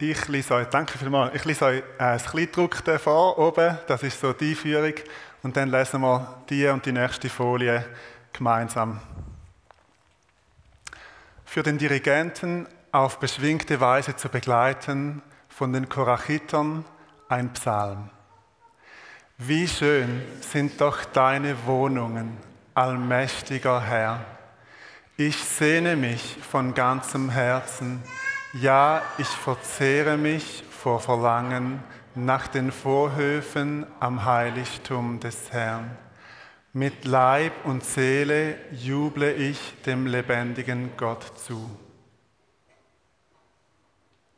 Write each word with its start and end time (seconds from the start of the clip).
Ich 0.00 0.26
lese 0.26 0.54
euch, 0.54 0.66
danke 0.66 0.98
vielmals, 0.98 1.36
ich 1.36 1.44
lese 1.44 1.66
euch 1.66 1.78
äh, 1.78 1.82
das 1.98 2.24
Kleidruckte 2.24 2.98
vor, 2.98 3.38
oben, 3.38 3.78
das 3.86 4.02
ist 4.02 4.20
so 4.20 4.32
die 4.32 4.50
Einführung. 4.50 4.94
Und 5.44 5.56
dann 5.56 5.70
lesen 5.70 6.00
wir 6.00 6.42
die 6.50 6.66
und 6.66 6.84
die 6.84 6.90
nächste 6.90 7.28
Folie 7.28 7.84
gemeinsam. 8.32 8.98
Für 11.44 11.62
den 11.62 11.78
Dirigenten 11.78 12.66
auf 12.90 13.20
beschwingte 13.20 13.80
Weise 13.80 14.16
zu 14.16 14.28
begleiten, 14.28 15.22
von 15.48 15.72
den 15.72 15.88
Korachitern 15.88 16.84
ein 17.28 17.52
Psalm. 17.52 18.10
Wie 19.38 19.68
schön 19.68 20.22
sind 20.40 20.80
doch 20.80 21.04
deine 21.04 21.66
Wohnungen, 21.66 22.36
allmächtiger 22.74 23.80
Herr. 23.80 24.24
Ich 25.16 25.36
sehne 25.36 25.94
mich 25.94 26.36
von 26.50 26.74
ganzem 26.74 27.30
Herzen, 27.30 28.02
ja, 28.54 29.02
ich 29.18 29.28
verzehre 29.28 30.16
mich 30.16 30.62
vor 30.70 31.00
Verlangen 31.00 31.82
nach 32.14 32.46
den 32.46 32.70
Vorhöfen 32.70 33.86
am 33.98 34.24
Heiligtum 34.24 35.18
des 35.18 35.52
Herrn. 35.52 35.96
Mit 36.72 37.04
Leib 37.04 37.52
und 37.64 37.84
Seele 37.84 38.56
juble 38.72 39.32
ich 39.32 39.58
dem 39.84 40.06
lebendigen 40.06 40.96
Gott 40.96 41.38
zu. 41.38 41.68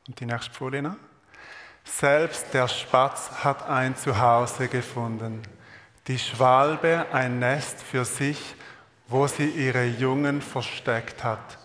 Und 0.06 0.18
die 0.20 0.26
nächste 0.26 0.52
Folie 0.52 0.82
noch. 0.82 0.96
Selbst 1.84 2.52
der 2.52 2.68
Spatz 2.68 3.30
hat 3.44 3.68
ein 3.68 3.96
Zuhause 3.96 4.68
gefunden, 4.68 5.42
die 6.06 6.18
Schwalbe 6.18 7.06
ein 7.12 7.38
Nest 7.38 7.82
für 7.82 8.04
sich, 8.04 8.54
wo 9.08 9.26
sie 9.26 9.48
ihre 9.48 9.84
Jungen 9.84 10.40
versteckt 10.40 11.22
hat, 11.22 11.58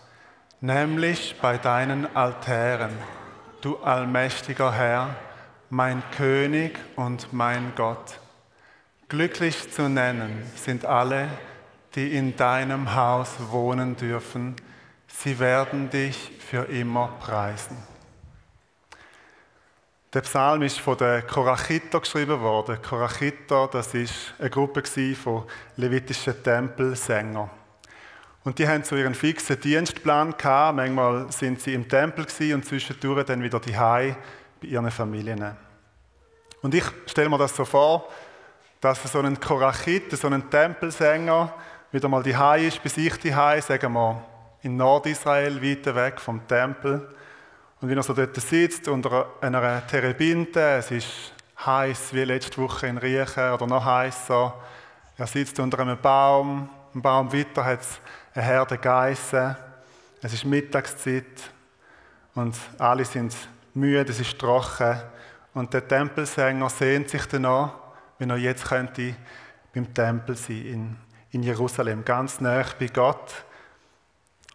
nämlich 0.62 1.36
bei 1.42 1.58
deinen 1.58 2.16
Altären, 2.16 2.96
du 3.60 3.78
allmächtiger 3.78 4.72
Herr, 4.72 5.16
mein 5.70 6.02
König 6.16 6.78
und 6.96 7.32
mein 7.32 7.72
Gott. 7.74 8.20
Glücklich 9.08 9.72
zu 9.72 9.88
nennen 9.88 10.44
sind 10.54 10.84
alle, 10.84 11.28
die 11.94 12.16
in 12.16 12.36
deinem 12.36 12.94
Haus 12.94 13.28
wohnen 13.50 13.96
dürfen, 13.96 14.54
sie 15.08 15.38
werden 15.38 15.90
dich 15.90 16.30
für 16.38 16.64
immer 16.68 17.08
preisen. 17.20 17.76
Der 20.14 20.20
Psalm 20.20 20.62
ist 20.62 20.78
von 20.78 20.96
den 20.96 21.26
Korachiter 21.26 22.00
geschrieben 22.00 22.40
worden. 22.40 22.80
Korachiter, 22.82 23.68
das 23.72 23.94
ist 23.94 24.34
eine 24.38 24.50
Gruppe 24.50 24.82
von 25.14 25.44
levitischen 25.76 26.42
Tempelsängern. 26.42 27.50
Und 28.44 28.58
die 28.58 28.66
haben 28.66 28.82
so 28.82 28.96
ihren 28.96 29.14
fixen 29.14 29.60
Dienstplan 29.60 30.36
gehabt. 30.36 30.76
Manchmal 30.76 31.30
sind 31.30 31.60
sie 31.60 31.74
im 31.74 31.88
Tempel 31.88 32.26
und 32.54 32.64
zwischendurch 32.64 33.24
dann 33.24 33.42
wieder 33.42 33.60
die 33.60 33.72
bei 33.72 34.68
ihren 34.68 34.90
Familien. 34.90 35.56
Und 36.60 36.74
ich 36.74 36.84
stelle 37.06 37.28
mir 37.28 37.38
das 37.38 37.54
so 37.54 37.64
vor, 37.64 38.08
dass 38.80 39.02
so 39.04 39.20
ein 39.20 39.38
Korachit, 39.38 40.10
so 40.12 40.28
ein 40.28 40.50
Tempelsänger, 40.50 41.54
wieder 41.92 42.08
mal 42.08 42.22
die 42.22 42.34
ist, 42.66 42.82
bei 42.82 42.88
sich 42.88 43.16
die 43.18 43.30
sagen 43.30 43.92
wir 43.92 44.24
in 44.62 44.76
Nordisrael, 44.76 45.62
weit 45.62 45.94
weg 45.94 46.20
vom 46.20 46.46
Tempel. 46.48 47.08
Und 47.80 47.88
wenn 47.88 47.96
er 47.96 48.02
so 48.02 48.12
dort 48.12 48.34
sitzt, 48.36 48.88
unter 48.88 49.26
einer 49.40 49.86
Terebinte, 49.86 50.60
es 50.78 50.90
ist 50.90 51.32
heiß 51.64 52.14
wie 52.14 52.24
letzte 52.24 52.60
Woche 52.60 52.86
in 52.86 52.98
Riechen 52.98 53.52
oder 53.52 53.66
noch 53.66 53.84
heißer. 53.84 54.54
Er 55.18 55.26
sitzt 55.26 55.58
unter 55.60 55.80
einem 55.80 55.98
Baum, 55.98 56.68
im 56.94 57.02
Baum 57.02 57.32
weiter 57.32 57.64
hat 57.64 57.80
es 57.80 58.00
eine 58.34 58.44
Herde 58.44 58.78
Geissen. 58.78 59.56
Es 60.22 60.32
ist 60.32 60.44
Mittagszeit 60.44 61.50
und 62.34 62.54
alle 62.78 63.04
sind 63.04 63.34
müde, 63.74 64.10
es 64.10 64.20
ist 64.20 64.38
trocken. 64.38 65.00
Und 65.54 65.74
der 65.74 65.86
Tempelsänger 65.86 66.70
sehnt 66.70 67.10
sich 67.10 67.26
danach, 67.26 67.72
wenn 68.18 68.30
er 68.30 68.36
jetzt 68.36 68.64
könnte 68.64 69.14
beim 69.74 69.92
Tempel 69.92 70.36
sein 70.36 70.64
in, 70.64 70.96
in 71.30 71.42
Jerusalem, 71.42 72.04
ganz 72.04 72.40
nah 72.40 72.64
bei 72.78 72.86
Gott 72.86 73.44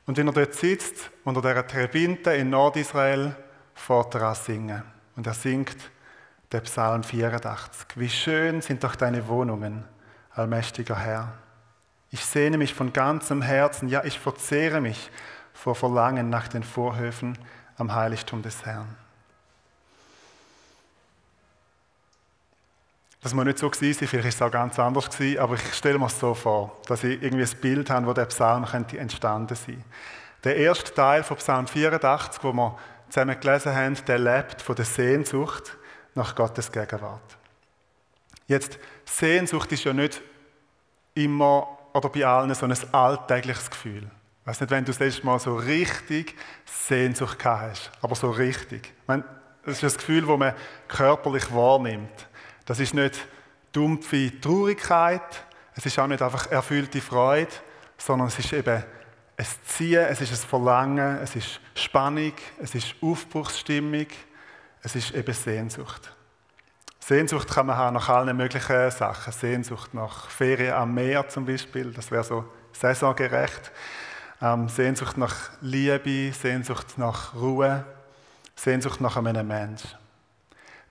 und 0.07 0.17
wenn 0.17 0.27
er 0.27 0.33
dort 0.33 0.55
sitzt, 0.55 1.11
unter 1.25 1.41
der 1.41 1.67
Terebinte 1.67 2.31
in 2.31 2.49
Nordisrael, 2.49 3.35
fährt 3.75 4.15
er 4.15 4.21
an 4.21 4.35
singen. 4.35 4.83
Und 5.17 5.27
er 5.27 5.33
singt 5.33 5.75
den 6.51 6.61
Psalm 6.63 7.03
84. 7.03 7.87
Wie 7.95 8.09
schön 8.09 8.61
sind 8.61 8.83
doch 8.85 8.95
deine 8.95 9.27
Wohnungen, 9.27 9.83
allmächtiger 10.31 10.95
Herr. 10.95 11.33
Ich 12.11 12.23
sehne 12.25 12.57
mich 12.57 12.73
von 12.73 12.93
ganzem 12.93 13.41
Herzen, 13.41 13.89
ja, 13.89 14.03
ich 14.03 14.19
verzehre 14.19 14.81
mich 14.81 15.09
vor 15.53 15.75
Verlangen 15.75 16.29
nach 16.29 16.47
den 16.47 16.63
Vorhöfen 16.63 17.37
am 17.77 17.93
Heiligtum 17.93 18.41
des 18.41 18.65
Herrn. 18.65 18.95
Das 23.21 23.33
muss 23.33 23.45
nicht 23.45 23.57
so 23.57 23.69
gewesen 23.69 24.07
vielleicht 24.07 24.39
war 24.39 24.47
es 24.47 24.49
auch 24.49 24.51
ganz 24.51 24.79
anders 24.79 25.09
gewesen, 25.09 25.39
aber 25.39 25.55
ich 25.55 25.73
stelle 25.73 25.99
mir 25.99 26.05
es 26.05 26.19
so 26.19 26.33
vor, 26.33 26.79
dass 26.87 27.03
ich 27.03 27.21
irgendwie 27.21 27.43
ein 27.43 27.61
Bild 27.61 27.89
habe, 27.89 28.05
wo 28.05 28.13
der 28.13 28.25
Psalm 28.25 28.65
könnte 28.65 28.97
entstanden 28.97 29.55
sein 29.55 29.83
Der 30.43 30.55
erste 30.55 30.93
Teil 30.93 31.23
von 31.23 31.35
Psalm 31.37 31.67
84, 31.67 32.43
wo 32.43 32.53
wir 32.53 32.77
zusammen 33.09 33.37
gelesen 33.39 33.75
haben, 33.75 33.97
der 34.05 34.19
lebt 34.19 34.61
von 34.61 34.75
der 34.75 34.85
Sehnsucht 34.85 35.75
nach 36.15 36.35
Gottes 36.35 36.71
Gegenwart. 36.71 37.37
Jetzt, 38.47 38.79
Sehnsucht 39.03 39.71
ist 39.71 39.83
ja 39.83 39.93
nicht 39.93 40.21
immer 41.13 41.76
oder 41.97 42.09
bei 42.09 42.23
allen 42.23 42.53
so 42.53 42.67
ein 42.67 42.93
alltägliches 42.93 43.71
Gefühl. 43.71 44.03
Ich 44.41 44.47
weiß 44.47 44.61
nicht, 44.61 44.69
wenn 44.69 44.85
du 44.85 44.91
das 44.91 44.99
letzte 44.99 45.25
Mal 45.25 45.39
so 45.39 45.55
richtig 45.55 46.35
Sehnsucht 46.65 47.39
gehabt 47.39 47.71
hast, 47.71 47.91
aber 48.01 48.13
so 48.15 48.29
richtig. 48.29 48.93
Ich 49.01 49.07
meine, 49.07 49.23
das 49.65 49.81
ist 49.81 49.95
ein 49.95 49.97
Gefühl, 49.97 50.25
das 50.27 50.37
man 50.37 50.53
körperlich 50.87 51.51
wahrnimmt. 51.53 52.27
Das 52.65 52.79
ist 52.79 52.93
nicht 52.93 53.27
dumpfe 53.71 54.39
Traurigkeit, 54.39 55.43
es 55.75 55.85
ist 55.87 55.97
auch 55.97 56.07
nicht 56.07 56.21
einfach 56.21 56.49
erfüllte 56.51 57.01
Freude, 57.01 57.51
sondern 57.97 58.27
es 58.27 58.37
ist 58.37 58.53
eben 58.53 58.83
ein 59.35 59.45
Ziehen, 59.65 60.05
es 60.07 60.21
ist 60.21 60.31
ein 60.31 60.49
Verlangen, 60.49 61.17
es 61.17 61.35
ist 61.35 61.59
Spannung, 61.73 62.33
es 62.61 62.75
ist 62.75 62.95
Aufbruchsstimmung, 63.01 64.07
es 64.83 64.95
ist 64.95 65.15
eben 65.15 65.33
Sehnsucht. 65.33 66.11
Sehnsucht 67.07 67.49
kann 67.49 67.67
man 67.67 67.77
haben 67.77 67.93
nach 67.93 68.09
allen 68.09 68.35
möglichen 68.35 68.91
Sachen. 68.91 69.31
Sehnsucht 69.31 69.93
nach 69.93 70.29
Ferien 70.29 70.73
am 70.73 70.93
Meer 70.93 71.29
zum 71.29 71.45
Beispiel, 71.45 71.93
das 71.93 72.11
wäre 72.11 72.25
so 72.25 72.43
saisongerecht. 72.73 73.71
Ähm, 74.41 74.67
Sehnsucht 74.67 75.17
nach 75.17 75.51
Liebe, 75.61 76.33
Sehnsucht 76.33 76.97
nach 76.97 77.33
Ruhe, 77.33 77.85
Sehnsucht 78.57 78.99
nach 78.99 79.15
einem 79.15 79.47
Menschen. 79.47 79.89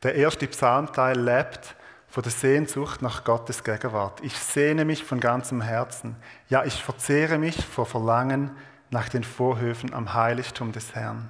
Der 0.02 0.14
erste 0.14 0.46
Psalmteil 0.46 1.20
lebt 1.20 1.76
von 2.08 2.22
der 2.22 2.32
Sehnsucht 2.32 3.02
nach 3.02 3.22
Gottes 3.22 3.62
Gegenwart. 3.62 4.20
Ich 4.22 4.38
sehne 4.38 4.86
mich 4.86 5.04
von 5.04 5.20
ganzem 5.20 5.60
Herzen. 5.60 6.16
Ja, 6.48 6.64
ich 6.64 6.82
verzehre 6.82 7.36
mich 7.36 7.62
vor 7.62 7.84
Verlangen 7.84 8.52
nach 8.88 9.10
den 9.10 9.22
Vorhöfen 9.22 9.92
am 9.92 10.14
Heiligtum 10.14 10.72
des 10.72 10.94
Herrn. 10.94 11.28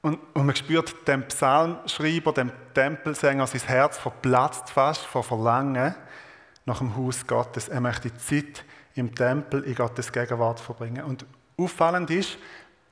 Und, 0.00 0.18
und 0.34 0.46
man 0.46 0.54
spürt 0.54 1.06
dem 1.08 1.26
Psalmschreiber, 1.26 2.32
dem 2.32 2.52
Tempelsänger, 2.74 3.46
sein 3.46 3.60
Herz 3.62 3.98
verplatzt 3.98 4.70
fast 4.70 5.04
vor 5.04 5.24
Verlangen 5.24 5.94
nach 6.64 6.78
dem 6.78 6.96
Haus 6.96 7.26
Gottes. 7.26 7.68
Er 7.68 7.80
möchte 7.80 8.16
Zeit 8.16 8.64
im 8.94 9.14
Tempel 9.14 9.62
in 9.64 9.74
Gottes 9.74 10.12
Gegenwart 10.12 10.60
verbringen. 10.60 11.04
Und 11.04 11.26
auffallend 11.56 12.10
ist, 12.10 12.38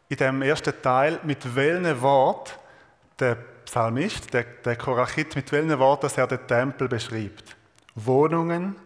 in 0.09 0.17
dem 0.17 0.43
ersten 0.43 0.75
Teil, 0.83 1.21
mit 1.25 1.55
welchem 1.55 2.01
Wort 2.01 2.59
der 3.19 3.37
Psalmist, 3.65 4.33
der, 4.33 4.45
der 4.65 4.77
Korachit, 4.77 5.35
mit 5.35 5.51
welchen 5.51 5.79
Worten 5.79 6.11
er 6.17 6.27
den 6.27 6.47
Tempel 6.47 6.89
beschreibt. 6.89 7.57
Wohnungen, 7.95 8.77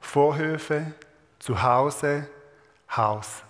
Vorhöfe, 0.00 0.92
Zuhause, 1.38 2.28
Haus. 2.96 3.42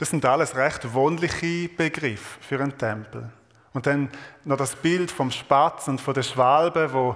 Das 0.00 0.08
sind 0.08 0.24
alles 0.24 0.56
recht 0.56 0.94
wohnliche 0.94 1.68
Begriffe 1.68 2.40
für 2.40 2.58
einen 2.58 2.78
Tempel. 2.78 3.28
Und 3.74 3.86
dann 3.86 4.08
noch 4.46 4.56
das 4.56 4.74
Bild 4.74 5.10
vom 5.10 5.30
Spatz 5.30 5.88
und 5.88 6.00
von 6.00 6.14
der 6.14 6.22
Schwalbe, 6.22 6.90
wo 6.90 7.14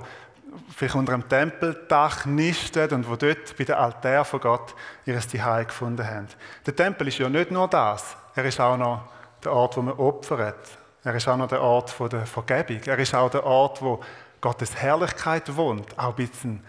vielleicht 0.76 0.94
unter 0.94 1.14
einem 1.14 1.26
Tempeldach 1.26 2.26
nistet 2.26 2.92
und 2.92 3.08
wo 3.08 3.16
dort 3.16 3.56
bei 3.56 3.64
dem 3.64 3.76
Altar 3.76 4.26
von 4.26 4.38
Gott 4.38 4.74
ihr 5.06 5.18
Zuhause 5.18 5.64
gefunden 5.64 6.06
haben. 6.06 6.28
Der 6.66 6.76
Tempel 6.76 7.08
ist 7.08 7.16
ja 7.16 7.30
nicht 7.30 7.50
nur 7.50 7.68
das, 7.68 8.18
er 8.34 8.44
ist 8.44 8.60
auch 8.60 8.76
noch 8.76 9.08
der 9.42 9.52
Ort, 9.54 9.78
wo 9.78 9.80
man 9.80 9.94
opfert, 9.94 10.78
er 11.02 11.14
ist 11.14 11.26
auch 11.26 11.38
noch 11.38 11.48
der 11.48 11.62
Ort 11.62 11.94
der 12.12 12.26
Vergebung. 12.26 12.82
Er 12.84 12.98
ist 12.98 13.14
auch 13.14 13.30
der 13.30 13.46
Ort, 13.46 13.80
wo 13.80 14.00
Gottes 14.42 14.76
Herrlichkeit 14.76 15.56
wohnt. 15.56 15.98
Auch 15.98 16.10
ein 16.10 16.26
bisschen 16.26 16.62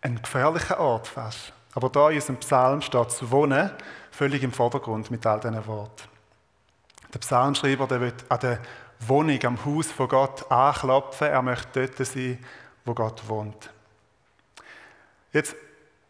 ein 0.00 0.22
gefährlicher 0.22 0.78
Ort 0.78 1.08
fast. 1.08 1.52
Aber 1.74 1.88
da 1.88 2.08
in 2.10 2.16
unserem 2.16 2.36
Psalm 2.36 2.82
steht 2.82 3.06
das 3.06 3.30
Wohnen 3.30 3.70
völlig 4.10 4.42
im 4.42 4.52
Vordergrund 4.52 5.10
mit 5.10 5.24
all 5.26 5.40
diesen 5.40 5.66
Worten. 5.66 6.08
Der 7.12 7.18
Psalmschreiber 7.18 7.86
der 7.86 8.00
will 8.00 8.12
an 8.28 8.40
der 8.40 8.60
Wohnung, 9.00 9.44
am 9.44 9.64
Haus 9.64 9.90
von 9.90 10.08
Gott 10.08 10.50
anklopfen. 10.50 11.28
Er 11.28 11.42
möchte 11.42 11.86
dort 11.86 12.06
sein, 12.06 12.38
wo 12.84 12.94
Gott 12.94 13.26
wohnt. 13.28 13.70
Jetzt, 15.32 15.56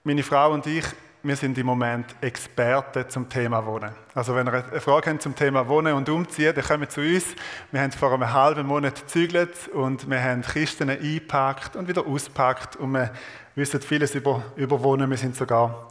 meine 0.05 0.23
Frau 0.23 0.53
und 0.53 0.67
ich, 0.67 0.85
wir 1.23 1.37
sind 1.37 1.59
im 1.59 1.67
Moment 1.67 2.17
Experten 2.23 3.09
zum 3.11 3.29
Thema 3.29 3.65
Wohnen. 3.67 3.93
Also 4.15 4.35
wenn 4.35 4.49
ihr 4.49 4.55
eine 4.55 4.81
Frage 4.81 5.11
habt 5.11 5.21
zum 5.21 5.35
Thema 5.35 5.69
Wohnen 5.69 5.93
und 5.93 6.09
Umziehen, 6.09 6.55
dann 6.55 6.65
kommt 6.65 6.91
zu 6.91 7.03
uns. 7.03 7.25
Wir 7.71 7.83
haben 7.83 7.93
vor 7.93 8.13
einem 8.15 8.33
halben 8.33 8.67
Monat 8.67 9.01
gezügelt 9.01 9.69
und 9.69 10.09
wir 10.09 10.23
haben 10.23 10.41
Kisten 10.41 10.89
eingepackt 10.89 11.77
und 11.77 11.89
wieder 11.89 12.07
auspackt 12.07 12.77
und 12.77 12.93
wir 12.93 13.13
wissen 13.55 13.83
vieles 13.83 14.15
über, 14.15 14.43
über 14.57 14.83
Wohnen. 14.83 15.11
Wir 15.11 15.19
sind 15.19 15.37
sogar 15.37 15.91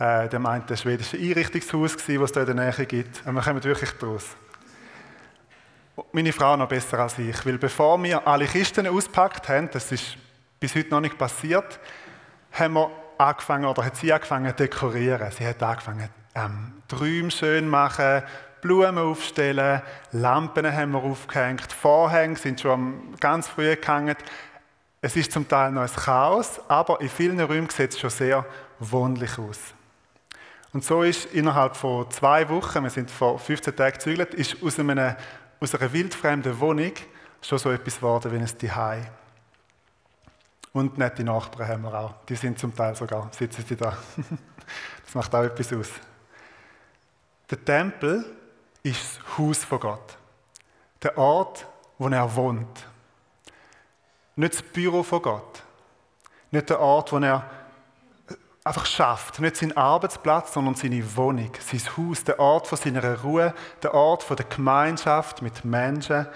äh, 0.00 0.28
dem 0.28 0.46
einen 0.46 0.76
schwedischen 0.76 1.20
Einrichtungshaus 1.20 1.96
gewesen, 1.96 2.22
was 2.22 2.30
es 2.30 2.32
da 2.32 2.40
in 2.40 2.56
der 2.56 2.72
Nähe 2.72 2.86
gibt. 2.86 3.26
Und 3.26 3.34
wir 3.34 3.42
kommen 3.42 3.62
wirklich 3.62 3.90
draus. 3.92 4.24
Meine 6.12 6.32
Frau 6.32 6.56
noch 6.56 6.68
besser 6.68 6.98
als 7.00 7.18
ich, 7.18 7.44
weil 7.44 7.58
bevor 7.58 8.02
wir 8.02 8.26
alle 8.26 8.46
Kisten 8.46 8.86
auspackt 8.86 9.48
haben, 9.50 9.68
das 9.70 9.92
ist 9.92 10.16
bis 10.58 10.74
heute 10.74 10.88
noch 10.90 11.00
nicht 11.00 11.18
passiert, 11.18 11.78
haben 12.52 12.74
wir 12.74 12.90
angefangen, 13.18 13.66
oder 13.66 13.84
hat 13.84 13.96
sie 13.96 14.10
angefangen 14.10 14.48
zu 14.48 14.56
dekorieren. 14.56 15.30
Sie 15.32 15.46
hat 15.46 15.62
angefangen, 15.62 16.08
ähm, 16.34 16.72
Träume 16.88 17.30
schön 17.30 17.68
machen, 17.68 18.22
Blumen 18.62 18.96
aufstellen, 18.96 19.82
Lampen 20.12 20.72
haben 20.72 20.92
wir 20.92 21.02
aufgehängt, 21.02 21.70
Vorhänge 21.72 22.36
sind 22.36 22.60
schon 22.60 23.14
ganz 23.20 23.48
früh 23.48 23.76
gehangen. 23.76 24.16
Es 25.02 25.14
ist 25.16 25.32
zum 25.32 25.46
Teil 25.46 25.72
noch 25.72 25.82
ein 25.82 25.90
Chaos, 25.90 26.60
aber 26.68 27.02
in 27.02 27.10
vielen 27.10 27.40
Räumen 27.40 27.68
sieht 27.68 27.92
es 27.92 28.00
schon 28.00 28.10
sehr 28.10 28.46
wohnlich 28.78 29.38
aus. 29.38 29.58
Und 30.72 30.84
so 30.84 31.02
ist 31.02 31.26
innerhalb 31.26 31.76
von 31.76 32.08
zwei 32.10 32.48
Wochen, 32.48 32.82
wir 32.84 32.90
sind 32.90 33.10
vor 33.10 33.38
15 33.38 33.74
Tagen 33.74 33.92
gezügelt, 33.94 34.34
ist 34.34 34.62
aus, 34.62 34.78
einem, 34.78 35.16
aus 35.58 35.74
einer 35.74 35.92
wildfremden 35.92 36.58
Wohnung 36.60 36.92
schon 37.42 37.58
so 37.58 37.70
etwas 37.70 37.96
geworden 37.96 38.30
wie 38.32 38.36
ein 38.36 38.46
Zuhause. 38.46 39.08
Und 40.72 40.98
nette 40.98 41.24
Nachbarn 41.24 41.68
haben 41.68 41.82
wir 41.82 41.94
auch. 41.94 42.14
Die 42.28 42.36
sind 42.36 42.58
zum 42.58 42.74
Teil 42.74 42.94
sogar, 42.94 43.28
sitzen 43.32 43.64
sie 43.66 43.76
da. 43.76 43.96
Das 45.04 45.16
macht 45.16 45.34
auch 45.34 45.42
etwas 45.42 45.72
aus. 45.72 45.88
Der 47.50 47.64
Tempel 47.64 48.24
ist 48.84 49.00
das 49.16 49.38
Haus 49.38 49.64
von 49.64 49.80
Gott. 49.80 50.16
Der 51.02 51.18
Ort, 51.18 51.66
wo 51.98 52.06
er 52.06 52.36
wohnt. 52.36 52.86
Nicht 54.36 54.54
das 54.54 54.62
Büro 54.62 55.02
von 55.02 55.20
Gott. 55.20 55.64
Nicht 56.52 56.70
der 56.70 56.78
Ort, 56.78 57.12
wo 57.12 57.18
er 57.18 57.44
einfach 58.64 58.86
schafft. 58.86 59.40
Nicht 59.40 59.56
sein 59.56 59.76
Arbeitsplatz, 59.76 60.54
sondern 60.54 60.74
seine 60.74 61.16
Wohnung, 61.16 61.52
sein 61.60 61.82
Haus, 61.96 62.24
der 62.24 62.38
Ort 62.38 62.66
von 62.66 62.78
seiner 62.78 63.20
Ruhe, 63.20 63.54
der 63.82 63.94
Ort 63.94 64.22
von 64.22 64.36
der 64.36 64.46
Gemeinschaft 64.46 65.42
mit 65.42 65.64
Menschen, 65.64 66.26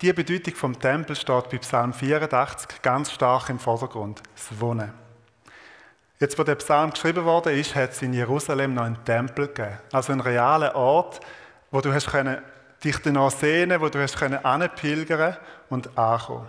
die 0.00 0.12
Bedeutung 0.12 0.56
vom 0.56 0.80
Tempel 0.80 1.14
steht 1.14 1.48
bei 1.50 1.58
Psalm 1.58 1.92
84 1.92 2.82
ganz 2.82 3.12
stark 3.12 3.48
im 3.50 3.60
Vordergrund, 3.60 4.20
das 4.34 4.60
Wohnen. 4.60 4.92
Jetzt, 6.18 6.36
wo 6.38 6.42
der 6.42 6.56
Psalm 6.56 6.90
geschrieben 6.90 7.24
worden 7.24 7.56
ist, 7.56 7.76
hat 7.76 7.92
es 7.92 8.02
in 8.02 8.12
Jerusalem 8.12 8.74
noch 8.74 8.82
einen 8.82 9.04
Tempel 9.04 9.46
gegeben. 9.46 9.78
Also 9.92 10.10
einen 10.10 10.20
realen 10.20 10.72
Ort, 10.72 11.20
wo 11.70 11.80
du 11.80 11.92
hast 11.92 12.08
können, 12.08 12.38
dich 12.82 12.98
danach 12.98 13.30
sehnen 13.30 13.80
wo 13.80 13.88
du 13.88 14.00
hast 14.02 14.16
können 14.16 14.40
und 15.68 15.98
ankommen. 15.98 16.48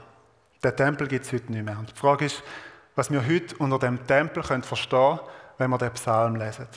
Den 0.63 0.75
Tempel 0.75 1.07
gibt 1.07 1.25
es 1.25 1.31
heute 1.31 1.51
nicht 1.51 1.63
mehr. 1.63 1.77
Und 1.77 1.91
die 1.91 1.99
Frage 1.99 2.25
ist, 2.25 2.41
was 2.95 3.11
wir 3.11 3.25
heute 3.25 3.55
unter 3.57 3.79
dem 3.79 4.05
Tempel 4.05 4.43
können 4.43 4.63
verstehen 4.63 5.17
können, 5.17 5.29
wenn 5.57 5.69
wir 5.69 5.77
den 5.77 5.91
Psalm 5.91 6.35
lesen. 6.35 6.67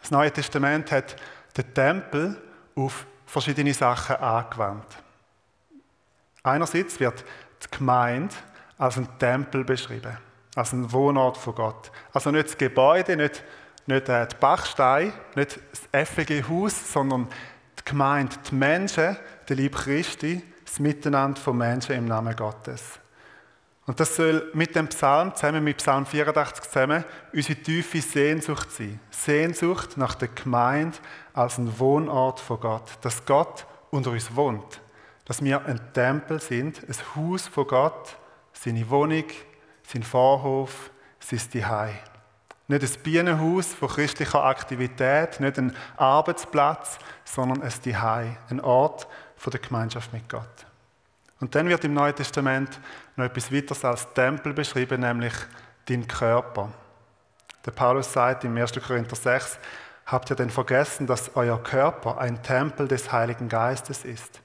Das 0.00 0.10
Neue 0.10 0.32
Testament 0.32 0.90
hat 0.92 1.16
den 1.56 1.74
Tempel 1.74 2.36
auf 2.74 3.06
verschiedene 3.26 3.74
Sachen 3.74 4.16
angewandt. 4.16 4.86
Einerseits 6.42 6.98
wird 7.00 7.24
die 7.62 7.76
Gemeinde 7.76 8.34
als 8.78 8.96
ein 8.96 9.08
Tempel 9.18 9.64
beschrieben, 9.64 10.16
als 10.54 10.72
ein 10.72 10.90
Wohnort 10.92 11.36
von 11.36 11.54
Gott. 11.54 11.90
Also 12.12 12.30
nicht 12.30 12.48
das 12.48 12.58
Gebäude, 12.58 13.16
nicht, 13.16 13.42
nicht 13.86 14.08
äh, 14.08 14.26
die 14.26 14.36
Bachstein, 14.36 15.12
nicht 15.34 15.58
das 15.70 15.88
effige 15.92 16.48
Haus, 16.48 16.92
sondern 16.92 17.28
die 17.78 17.84
Gemeinde, 17.84 18.36
die 18.50 18.54
Menschen, 18.54 19.16
der 19.48 19.56
Lieb 19.56 19.76
Christi, 19.76 20.42
das 20.64 20.78
Miteinander 20.78 21.40
von 21.40 21.56
Menschen 21.56 21.96
im 21.96 22.04
Namen 22.04 22.34
Gottes. 22.36 23.00
Und 23.88 23.98
das 23.98 24.14
soll 24.14 24.48
mit 24.54 24.76
dem 24.76 24.86
Psalm 24.88 25.34
zusammen, 25.34 25.64
mit 25.64 25.78
Psalm 25.78 26.06
84 26.06 26.64
zusammen, 26.64 27.04
unsere 27.32 27.60
tiefe 27.60 28.00
Sehnsucht 28.00 28.70
sein. 28.70 29.00
Sehnsucht 29.10 29.96
nach 29.96 30.14
der 30.14 30.28
Gemeinde 30.28 30.96
als 31.32 31.58
ein 31.58 31.76
Wohnort 31.80 32.38
von 32.38 32.60
Gott. 32.60 32.98
Dass 33.00 33.24
Gott 33.24 33.66
unter 33.90 34.12
uns 34.12 34.36
wohnt 34.36 34.80
dass 35.28 35.44
wir 35.44 35.62
ein 35.66 35.78
Tempel 35.92 36.40
sind, 36.40 36.80
ein 36.88 36.96
Haus 37.14 37.46
von 37.46 37.66
Gott, 37.66 38.16
seine 38.54 38.88
Wohnung, 38.88 39.24
sein 39.82 40.02
Vorhof, 40.02 40.90
sein 41.20 41.38
Zuhause. 41.38 41.92
Nicht 42.66 42.82
ein 42.82 43.02
Bienenhaus 43.02 43.74
von 43.74 43.88
christlicher 43.88 44.42
Aktivität, 44.42 45.38
nicht 45.38 45.58
ein 45.58 45.76
Arbeitsplatz, 45.98 46.98
sondern 47.26 47.62
ein 47.62 47.70
Zuhause, 47.70 48.38
ein 48.48 48.60
Ort 48.60 49.06
von 49.36 49.50
der 49.50 49.60
Gemeinschaft 49.60 50.14
mit 50.14 50.26
Gott. 50.30 50.66
Und 51.40 51.54
dann 51.54 51.68
wird 51.68 51.84
im 51.84 51.92
Neuen 51.92 52.16
Testament 52.16 52.80
noch 53.18 53.26
etwas 53.26 53.52
weiteres 53.52 53.84
als 53.84 54.12
Tempel 54.14 54.52
beschrieben, 54.52 55.00
nämlich 55.00 55.34
dein 55.86 56.06
Körper. 56.06 56.70
Der 57.66 57.72
Paulus 57.72 58.12
sagt 58.12 58.44
im 58.44 58.56
1. 58.56 58.72
Korinther 58.86 59.16
6, 59.16 59.58
habt 60.06 60.30
ihr 60.30 60.36
denn 60.36 60.50
vergessen, 60.50 61.06
dass 61.06 61.34
euer 61.34 61.62
Körper 61.62 62.18
ein 62.18 62.42
Tempel 62.42 62.88
des 62.88 63.12
Heiligen 63.12 63.48
Geistes 63.48 64.04
ist? 64.04 64.40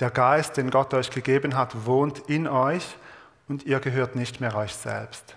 Der 0.00 0.10
Geist, 0.10 0.56
den 0.56 0.70
Gott 0.70 0.92
euch 0.94 1.10
gegeben 1.10 1.56
hat, 1.56 1.86
wohnt 1.86 2.18
in 2.28 2.48
euch 2.48 2.96
und 3.46 3.64
ihr 3.64 3.78
gehört 3.78 4.16
nicht 4.16 4.40
mehr 4.40 4.56
euch 4.56 4.74
selbst. 4.74 5.36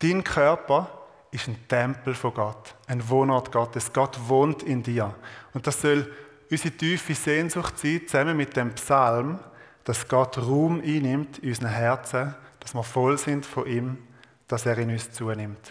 Dein 0.00 0.24
Körper 0.24 0.88
ist 1.30 1.48
ein 1.48 1.56
Tempel 1.68 2.14
von 2.14 2.34
Gott, 2.34 2.74
ein 2.86 3.08
Wohnort 3.08 3.52
Gottes. 3.52 3.92
Gott 3.92 4.18
wohnt 4.28 4.62
in 4.62 4.82
dir. 4.82 5.14
Und 5.54 5.66
das 5.66 5.80
soll 5.80 6.10
unsere 6.50 6.76
tiefe 6.76 7.14
Sehnsucht 7.14 7.78
sein, 7.78 8.02
zusammen 8.06 8.36
mit 8.36 8.56
dem 8.56 8.74
Psalm, 8.74 9.38
dass 9.84 10.08
Gott 10.08 10.38
Ruhm 10.38 10.80
einnimmt 10.80 11.38
in 11.38 11.50
unseren 11.50 11.70
Herzen, 11.70 12.34
dass 12.60 12.74
wir 12.74 12.82
voll 12.82 13.18
sind 13.18 13.46
von 13.46 13.66
ihm, 13.66 13.98
dass 14.46 14.66
er 14.66 14.76
in 14.78 14.90
uns 14.90 15.10
zunimmt. 15.10 15.70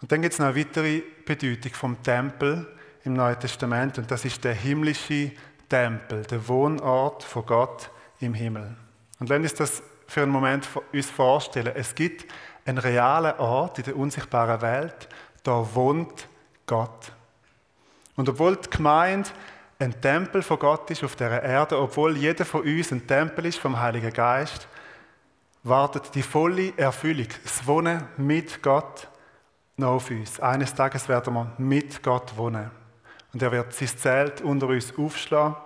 Und 0.00 0.12
dann 0.12 0.22
gibt 0.22 0.34
es 0.34 0.38
noch 0.38 0.46
eine 0.46 0.56
weitere 0.56 1.02
Bedeutung 1.24 1.72
vom 1.72 2.02
Tempel 2.02 2.66
im 3.04 3.14
Neuen 3.14 3.38
Testament 3.40 3.98
und 3.98 4.10
das 4.10 4.24
ist 4.24 4.44
der 4.44 4.54
himmlische 4.54 5.32
Tempel, 5.68 6.22
der 6.22 6.46
Wohnort 6.48 7.22
von 7.22 7.46
Gott 7.46 7.90
im 8.20 8.34
Himmel. 8.34 8.76
Und 9.18 9.28
wenn 9.28 9.42
wir 9.42 9.50
uns 9.50 9.58
das 9.58 9.82
für 10.06 10.22
einen 10.22 10.32
Moment 10.32 10.68
vorstellen, 11.14 11.72
es 11.74 11.94
gibt 11.94 12.30
einen 12.64 12.78
realen 12.78 13.38
Ort 13.38 13.78
in 13.78 13.84
der 13.84 13.96
unsichtbaren 13.96 14.60
Welt, 14.60 15.08
da 15.42 15.74
wohnt 15.74 16.28
Gott. 16.66 17.12
Und 18.16 18.28
obwohl 18.28 18.56
die 18.56 18.70
Gemeinde 18.70 19.30
ein 19.78 20.00
Tempel 20.00 20.42
von 20.42 20.58
Gott 20.58 20.90
ist 20.90 21.04
auf 21.04 21.16
der 21.16 21.42
Erde, 21.42 21.78
obwohl 21.78 22.16
jeder 22.16 22.44
von 22.44 22.62
uns 22.62 22.92
ein 22.92 23.06
Tempel 23.06 23.46
ist 23.46 23.58
vom 23.58 23.78
Heiligen 23.78 24.12
Geist, 24.12 24.66
wartet 25.62 26.14
die 26.14 26.22
volle 26.22 26.72
Erfüllung, 26.76 27.26
das 27.42 27.66
Wohnen 27.66 28.04
mit 28.16 28.62
Gott 28.62 29.08
noch 29.76 29.94
auf 29.96 30.10
uns. 30.10 30.40
Eines 30.40 30.74
Tages 30.74 31.08
werden 31.08 31.34
wir 31.34 31.52
mit 31.58 32.02
Gott 32.02 32.36
wohnen. 32.36 32.70
Und 33.32 33.42
er 33.42 33.52
wird 33.52 33.74
sein 33.74 33.88
Zelt 33.88 34.40
unter 34.40 34.68
uns 34.68 34.96
aufschlagen. 34.96 35.56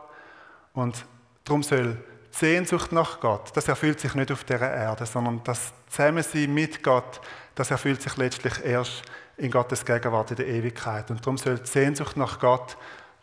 Und 0.72 1.04
darum 1.44 1.62
soll 1.62 1.96
die 2.32 2.36
Sehnsucht 2.36 2.92
nach 2.92 3.20
Gott, 3.20 3.50
das 3.54 3.68
erfüllt 3.68 4.00
sich 4.00 4.14
nicht 4.14 4.32
auf 4.32 4.44
der 4.44 4.60
Erde, 4.60 5.04
sondern 5.04 5.42
das 5.44 5.72
Zusammensein 5.88 6.52
mit 6.52 6.82
Gott, 6.82 7.20
das 7.54 7.70
erfüllt 7.70 8.02
sich 8.02 8.16
letztlich 8.16 8.64
erst 8.64 9.02
in 9.36 9.50
Gottes 9.50 9.84
Gegenwart 9.84 10.30
in 10.30 10.36
der 10.36 10.46
Ewigkeit. 10.46 11.10
Und 11.10 11.20
darum 11.20 11.38
soll 11.38 11.58
die 11.58 11.66
Sehnsucht 11.66 12.16
nach 12.16 12.38
Gott 12.38 12.76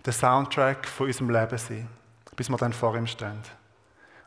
der 0.07 0.13
Soundtrack 0.13 0.87
von 0.87 1.07
unserem 1.07 1.29
Leben 1.29 1.57
sein, 1.57 1.87
bis 2.37 2.49
wir 2.49 2.55
dann 2.55 2.71
vor 2.71 2.95
ihm 2.95 3.05
stehen. 3.05 3.41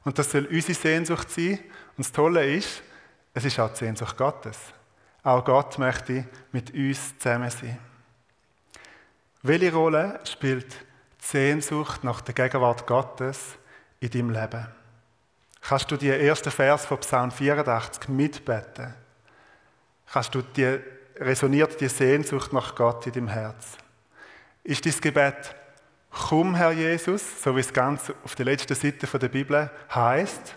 Und 0.05 0.19
das 0.19 0.31
soll 0.31 0.45
unsere 0.45 0.75
Sehnsucht 0.75 1.31
sein. 1.31 1.59
Und 1.97 2.07
das 2.07 2.13
Tolle 2.13 2.55
ist, 2.55 2.83
es 3.33 3.47
ist 3.47 3.59
auch 3.59 3.71
die 3.71 3.79
Sehnsucht 3.79 4.17
Gottes. 4.17 4.59
Auch 5.23 5.43
Gott 5.43 5.79
möchte 5.79 6.27
mit 6.53 6.75
uns 6.75 7.19
zusammen 7.19 7.51
sein. 7.51 7.79
Welche 9.43 9.73
Rolle 9.73 10.21
spielt 10.25 10.71
die 10.71 11.27
Sehnsucht 11.27 12.05
nach 12.05 12.21
der 12.21 12.35
Gegenwart 12.35 12.87
Gottes 12.87 13.57
in 14.01 14.11
deinem 14.11 14.31
Leben? 14.31 14.67
Kannst 15.63 15.91
du 15.91 15.97
die 15.97 16.11
ersten 16.11 16.51
Vers 16.51 16.85
von 16.85 16.99
Psalm 16.99 17.31
84 17.31 18.09
mitbeten? 18.09 18.93
Kannst 20.13 20.35
du 20.35 20.43
die, 20.43 20.79
resoniert 21.17 21.81
die 21.81 21.89
Sehnsucht 21.89 22.53
nach 22.53 22.75
Gott 22.75 23.07
in 23.07 23.13
deinem 23.13 23.29
Herz? 23.29 23.79
Ist 24.63 24.85
dein 24.85 25.01
Gebet, 25.01 25.55
komm 26.11 26.55
Herr 26.55 26.73
Jesus, 26.73 27.43
so 27.43 27.55
wie 27.57 27.61
es 27.61 27.73
ganz 27.73 28.13
auf 28.25 28.35
der 28.35 28.47
letzten 28.47 28.75
Seite 28.75 29.19
der 29.19 29.29
Bibel 29.29 29.71
heißt? 29.95 30.55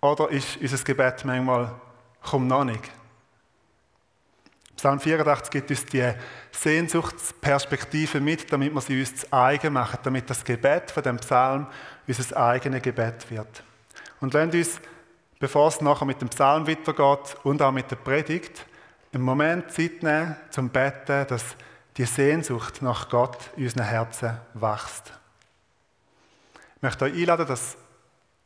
Oder 0.00 0.30
ist 0.30 0.56
unser 0.60 0.84
Gebet 0.84 1.24
manchmal, 1.24 1.74
komm 2.22 2.46
noch 2.46 2.64
nicht? 2.64 2.90
Psalm 4.76 5.00
84 5.00 5.50
gibt 5.50 5.70
uns 5.70 5.86
die 5.86 6.12
Sehnsuchtsperspektive 6.52 8.20
mit, 8.20 8.52
damit 8.52 8.72
wir 8.72 8.80
sie 8.80 9.00
uns 9.00 9.16
zu 9.16 9.32
eigen 9.32 9.72
machen, 9.72 9.98
damit 10.04 10.30
das 10.30 10.44
Gebet 10.44 10.92
von 10.92 11.02
dem 11.02 11.16
Psalm 11.16 11.66
unser 12.06 12.36
eigenes 12.36 12.82
Gebet 12.82 13.28
wird. 13.28 13.64
Und 14.20 14.34
lasst 14.34 14.54
uns, 14.54 14.80
bevor 15.40 15.66
es 15.66 15.80
nachher 15.80 16.04
mit 16.04 16.20
dem 16.20 16.28
Psalm 16.28 16.68
weitergeht 16.68 17.36
und 17.42 17.60
auch 17.60 17.72
mit 17.72 17.90
der 17.90 17.96
Predigt, 17.96 18.66
einen 19.12 19.24
Moment 19.24 19.72
Zeit 19.72 20.02
nehmen 20.02 20.36
zum 20.50 20.68
Betten, 20.68 21.26
dass 21.26 21.56
die 21.98 22.04
Sehnsucht 22.04 22.80
nach 22.80 23.08
Gott 23.08 23.50
in 23.56 23.64
unseren 23.64 23.84
Herzen 23.84 24.38
wächst. 24.54 25.12
Ich 26.76 26.82
möchte 26.82 27.04
euch 27.04 27.12
einladen, 27.12 27.46
dass 27.46 27.76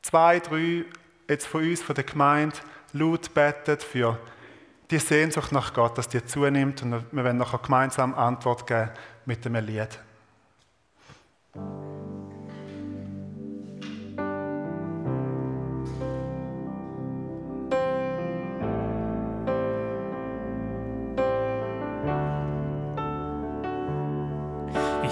zwei, 0.00 0.40
drei 0.40 0.86
jetzt 1.28 1.46
von 1.46 1.62
uns, 1.62 1.82
von 1.82 1.94
der 1.94 2.04
Gemeinde, 2.04 2.56
laut 2.94 3.32
beten 3.34 3.78
für 3.78 4.18
die 4.90 4.98
Sehnsucht 4.98 5.52
nach 5.52 5.72
Gott, 5.74 5.96
dass 5.96 6.08
die 6.08 6.24
zunimmt 6.24 6.82
und 6.82 7.04
wir 7.12 7.24
werden 7.24 7.38
nachher 7.38 7.58
gemeinsam 7.58 8.14
Antwort 8.14 8.66
geben 8.66 8.90
mit 9.26 9.44
dem 9.44 9.54
Lied. 9.54 9.98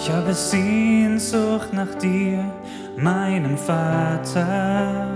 Ich 0.02 0.11
habe 0.11 0.33
Sehnsucht 0.33 1.75
nach 1.75 1.95
dir, 1.97 2.42
meinem 2.97 3.59
Vater. 3.59 5.07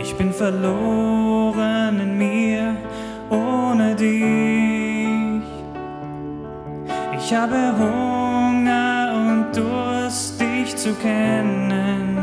Ich 0.00 0.14
bin 0.14 0.32
verloren 0.32 1.98
in 1.98 2.16
mir 2.16 2.76
ohne 3.28 3.96
dich. 3.96 5.42
Ich 7.18 7.34
habe 7.34 7.74
Hunger 7.76 9.12
und 9.16 9.56
Durst, 9.56 10.40
dich 10.40 10.76
zu 10.76 10.94
kennen. 10.94 12.16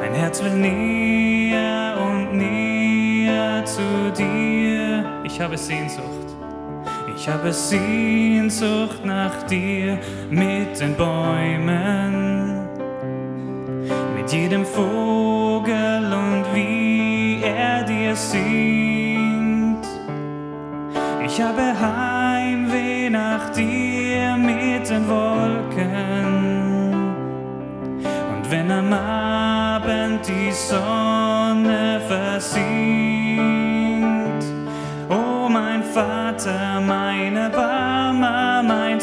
Mein 0.00 0.12
Herz 0.12 0.42
will 0.42 0.54
näher 0.54 1.96
und 2.04 2.36
näher 2.36 3.64
zu 3.64 4.10
dir. 4.18 5.04
Ich 5.22 5.40
habe 5.40 5.56
Sehnsucht. 5.56 6.17
Ich 7.20 7.28
habe 7.28 7.52
Sehnsucht 7.52 9.04
nach 9.04 9.42
dir 9.48 9.98
mit 10.30 10.78
den 10.80 10.94
Bäumen, 10.94 12.68
mit 14.16 14.32
jedem 14.32 14.64
Vogel 14.64 16.12
und 16.12 16.44
wie 16.54 17.42
er 17.42 17.82
dir 17.82 18.14
singt. 18.14 19.84
Ich 21.26 21.42
habe 21.42 21.74
Heimweh 21.80 23.10
nach 23.10 23.50
dir 23.50 24.36
mit 24.36 24.88
den 24.88 25.08
Wolken. 25.08 26.94
Und 28.30 28.48
wenn 28.48 28.70
am 28.70 28.92
Abend 28.92 30.20
die 30.24 30.52
Sonne 30.52 32.00
versinkt, 32.06 32.97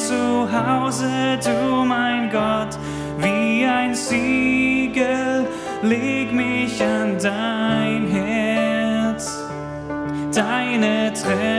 Mein 0.08 0.20
Zuhause, 0.20 1.40
du 1.44 1.84
mein 1.84 2.30
Gott, 2.30 2.78
wie 3.18 3.66
ein 3.66 3.96
Siegel, 3.96 5.48
leg 5.82 6.32
mich 6.32 6.80
an 6.84 7.18
dein 7.20 8.08
Herz. 8.08 9.44
Deine 10.32 11.12
Tränen 11.14 11.55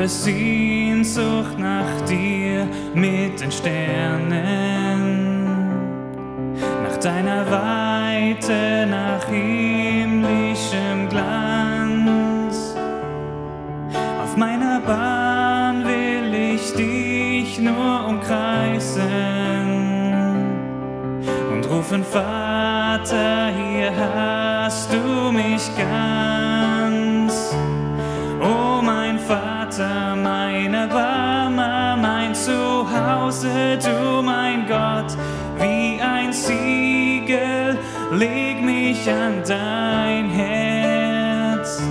habe 0.00 0.08
Sehnsucht 0.08 1.58
nach 1.58 2.00
dir 2.08 2.66
mit 2.94 3.38
den 3.38 3.52
Sternen, 3.52 4.38
nach 6.84 6.96
deiner 6.96 7.44
Weite, 7.50 8.86
nach 8.88 9.26
himmlischem 9.26 11.06
Glanz. 11.10 12.74
Auf 14.22 14.38
meiner 14.38 14.80
Bahn 14.80 15.84
will 15.84 16.32
ich 16.54 16.72
dich 16.72 17.58
nur 17.58 18.06
umkreisen 18.08 19.04
und 21.52 21.68
rufen, 21.68 22.02
Vater, 22.04 23.50
hier 23.54 23.92
hast 23.94 24.90
du 24.94 25.30
mich 25.30 25.70
ganz. 25.76 26.39
Zuhause, 33.40 33.78
du 33.82 34.22
mein 34.22 34.66
Gott, 34.66 35.16
wie 35.58 35.98
ein 36.00 36.30
Siegel, 36.32 37.78
leg 38.12 38.62
mich 38.62 39.08
an 39.08 39.42
dein 39.46 40.28
Herz. 40.28 41.82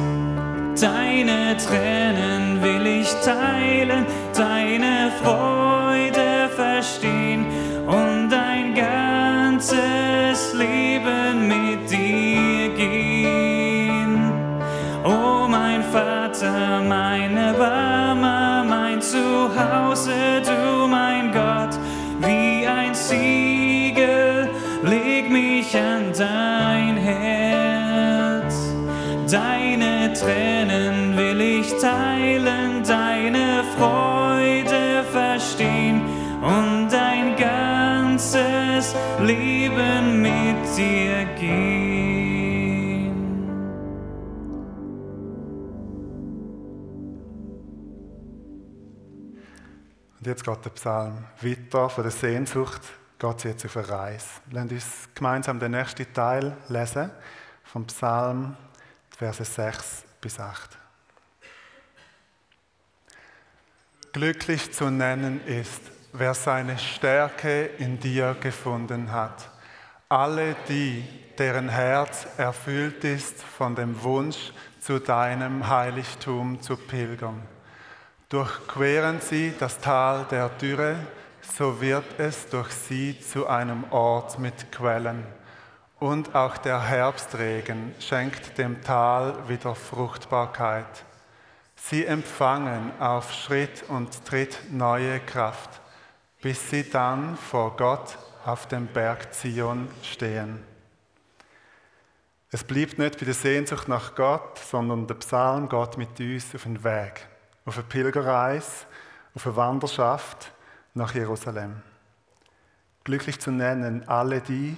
Deine 0.79 1.57
Tränen 1.57 2.61
will 2.61 2.85
ich 2.85 3.11
teilen, 3.25 4.05
deine 4.37 5.11
Freude 5.23 6.49
verstehen 6.55 7.45
und 7.87 8.29
dein 8.29 8.75
ganzes 8.75 10.53
Leben 10.53 11.47
mit 11.47 11.89
dir 11.89 12.69
gehen. 12.75 14.31
Oh 15.03 15.47
mein 15.47 15.83
Vater, 15.83 16.81
meine 16.87 17.55
Mama, 17.57 18.63
mein 18.63 19.01
Zuhause, 19.01 20.41
du 20.45 20.58
Herz. 27.09 28.55
Deine 29.29 30.13
Tränen 30.13 31.15
will 31.17 31.41
ich 31.41 31.71
teilen, 31.79 32.83
deine 32.83 33.63
Freude 33.77 35.03
verstehen 35.11 36.01
und 36.41 36.89
dein 36.89 37.35
ganzes 37.35 38.95
Leben 39.21 40.21
mit 40.21 40.77
dir 40.77 41.25
gehen. 41.39 42.09
Und 50.19 50.27
jetzt 50.27 50.43
geht 50.43 50.65
der 50.65 50.69
Psalm 50.71 51.13
weiter 51.41 51.89
von 51.89 52.03
der 52.03 52.11
Sehnsucht, 52.11 52.81
sie 53.41 53.49
jetzt 53.49 53.65
auf 53.65 53.77
eine 53.77 53.89
Reise. 53.89 54.25
Lassen 54.51 54.69
uns 54.69 55.09
gemeinsam 55.13 55.59
den 55.59 55.71
nächsten 55.71 56.11
Teil 56.13 56.55
lesen 56.69 57.11
vom 57.63 57.85
Psalm, 57.85 58.55
Verse 59.15 59.43
6 59.43 60.03
bis 60.21 60.39
8. 60.39 60.77
Glücklich 64.13 64.71
zu 64.71 64.89
nennen 64.89 65.45
ist, 65.45 65.81
wer 66.13 66.33
seine 66.33 66.77
Stärke 66.77 67.65
in 67.77 67.99
dir 67.99 68.35
gefunden 68.39 69.11
hat. 69.11 69.49
Alle 70.07 70.55
die, 70.67 71.03
deren 71.37 71.69
Herz 71.69 72.25
erfüllt 72.37 73.03
ist 73.03 73.43
von 73.43 73.75
dem 73.75 74.01
Wunsch, 74.01 74.51
zu 74.79 74.99
deinem 74.99 75.67
Heiligtum 75.67 76.61
zu 76.61 76.75
pilgern. 76.77 77.41
Durchqueren 78.29 79.19
sie 79.21 79.53
das 79.59 79.77
Tal 79.79 80.25
der 80.31 80.49
Dürre, 80.49 80.95
so 81.57 81.81
wird 81.81 82.19
es 82.19 82.47
durch 82.49 82.71
sie 82.71 83.19
zu 83.19 83.47
einem 83.47 83.83
Ort 83.91 84.39
mit 84.39 84.71
Quellen. 84.71 85.25
Und 85.99 86.33
auch 86.33 86.57
der 86.57 86.81
Herbstregen 86.81 87.93
schenkt 87.99 88.57
dem 88.57 88.81
Tal 88.81 89.35
wieder 89.49 89.75
Fruchtbarkeit. 89.75 91.03
Sie 91.75 92.05
empfangen 92.05 92.91
auf 92.99 93.33
Schritt 93.33 93.83
und 93.89 94.25
Tritt 94.25 94.57
neue 94.71 95.19
Kraft, 95.19 95.81
bis 96.41 96.69
sie 96.69 96.89
dann 96.89 97.37
vor 97.37 97.75
Gott 97.75 98.17
auf 98.45 98.67
dem 98.67 98.87
Berg 98.87 99.33
Zion 99.33 99.89
stehen. 100.03 100.63
Es 102.51 102.63
bleibt 102.63 102.97
nicht 102.97 103.19
bei 103.19 103.25
der 103.25 103.33
Sehnsucht 103.33 103.87
nach 103.87 104.15
Gott, 104.15 104.57
sondern 104.57 105.05
der 105.05 105.15
Psalm 105.15 105.69
geht 105.69 105.97
mit 105.97 106.19
uns 106.19 106.55
auf 106.55 106.63
den 106.63 106.83
Weg, 106.83 107.27
auf 107.65 107.77
eine 107.77 107.87
Pilgerreise, 107.87 108.85
auf 109.35 109.45
eine 109.45 109.55
Wanderschaft 109.55 110.51
nach 110.99 111.15
Jerusalem. 111.15 111.81
Glücklich 113.03 113.39
zu 113.39 113.51
nennen 113.51 114.07
alle 114.07 114.41
die, 114.41 114.77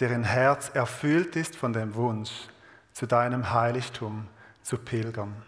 deren 0.00 0.24
Herz 0.24 0.70
erfüllt 0.74 1.36
ist 1.36 1.56
von 1.56 1.72
dem 1.72 1.94
Wunsch, 1.94 2.30
zu 2.92 3.06
deinem 3.06 3.52
Heiligtum 3.52 4.26
zu 4.62 4.76
pilgern. 4.76 5.42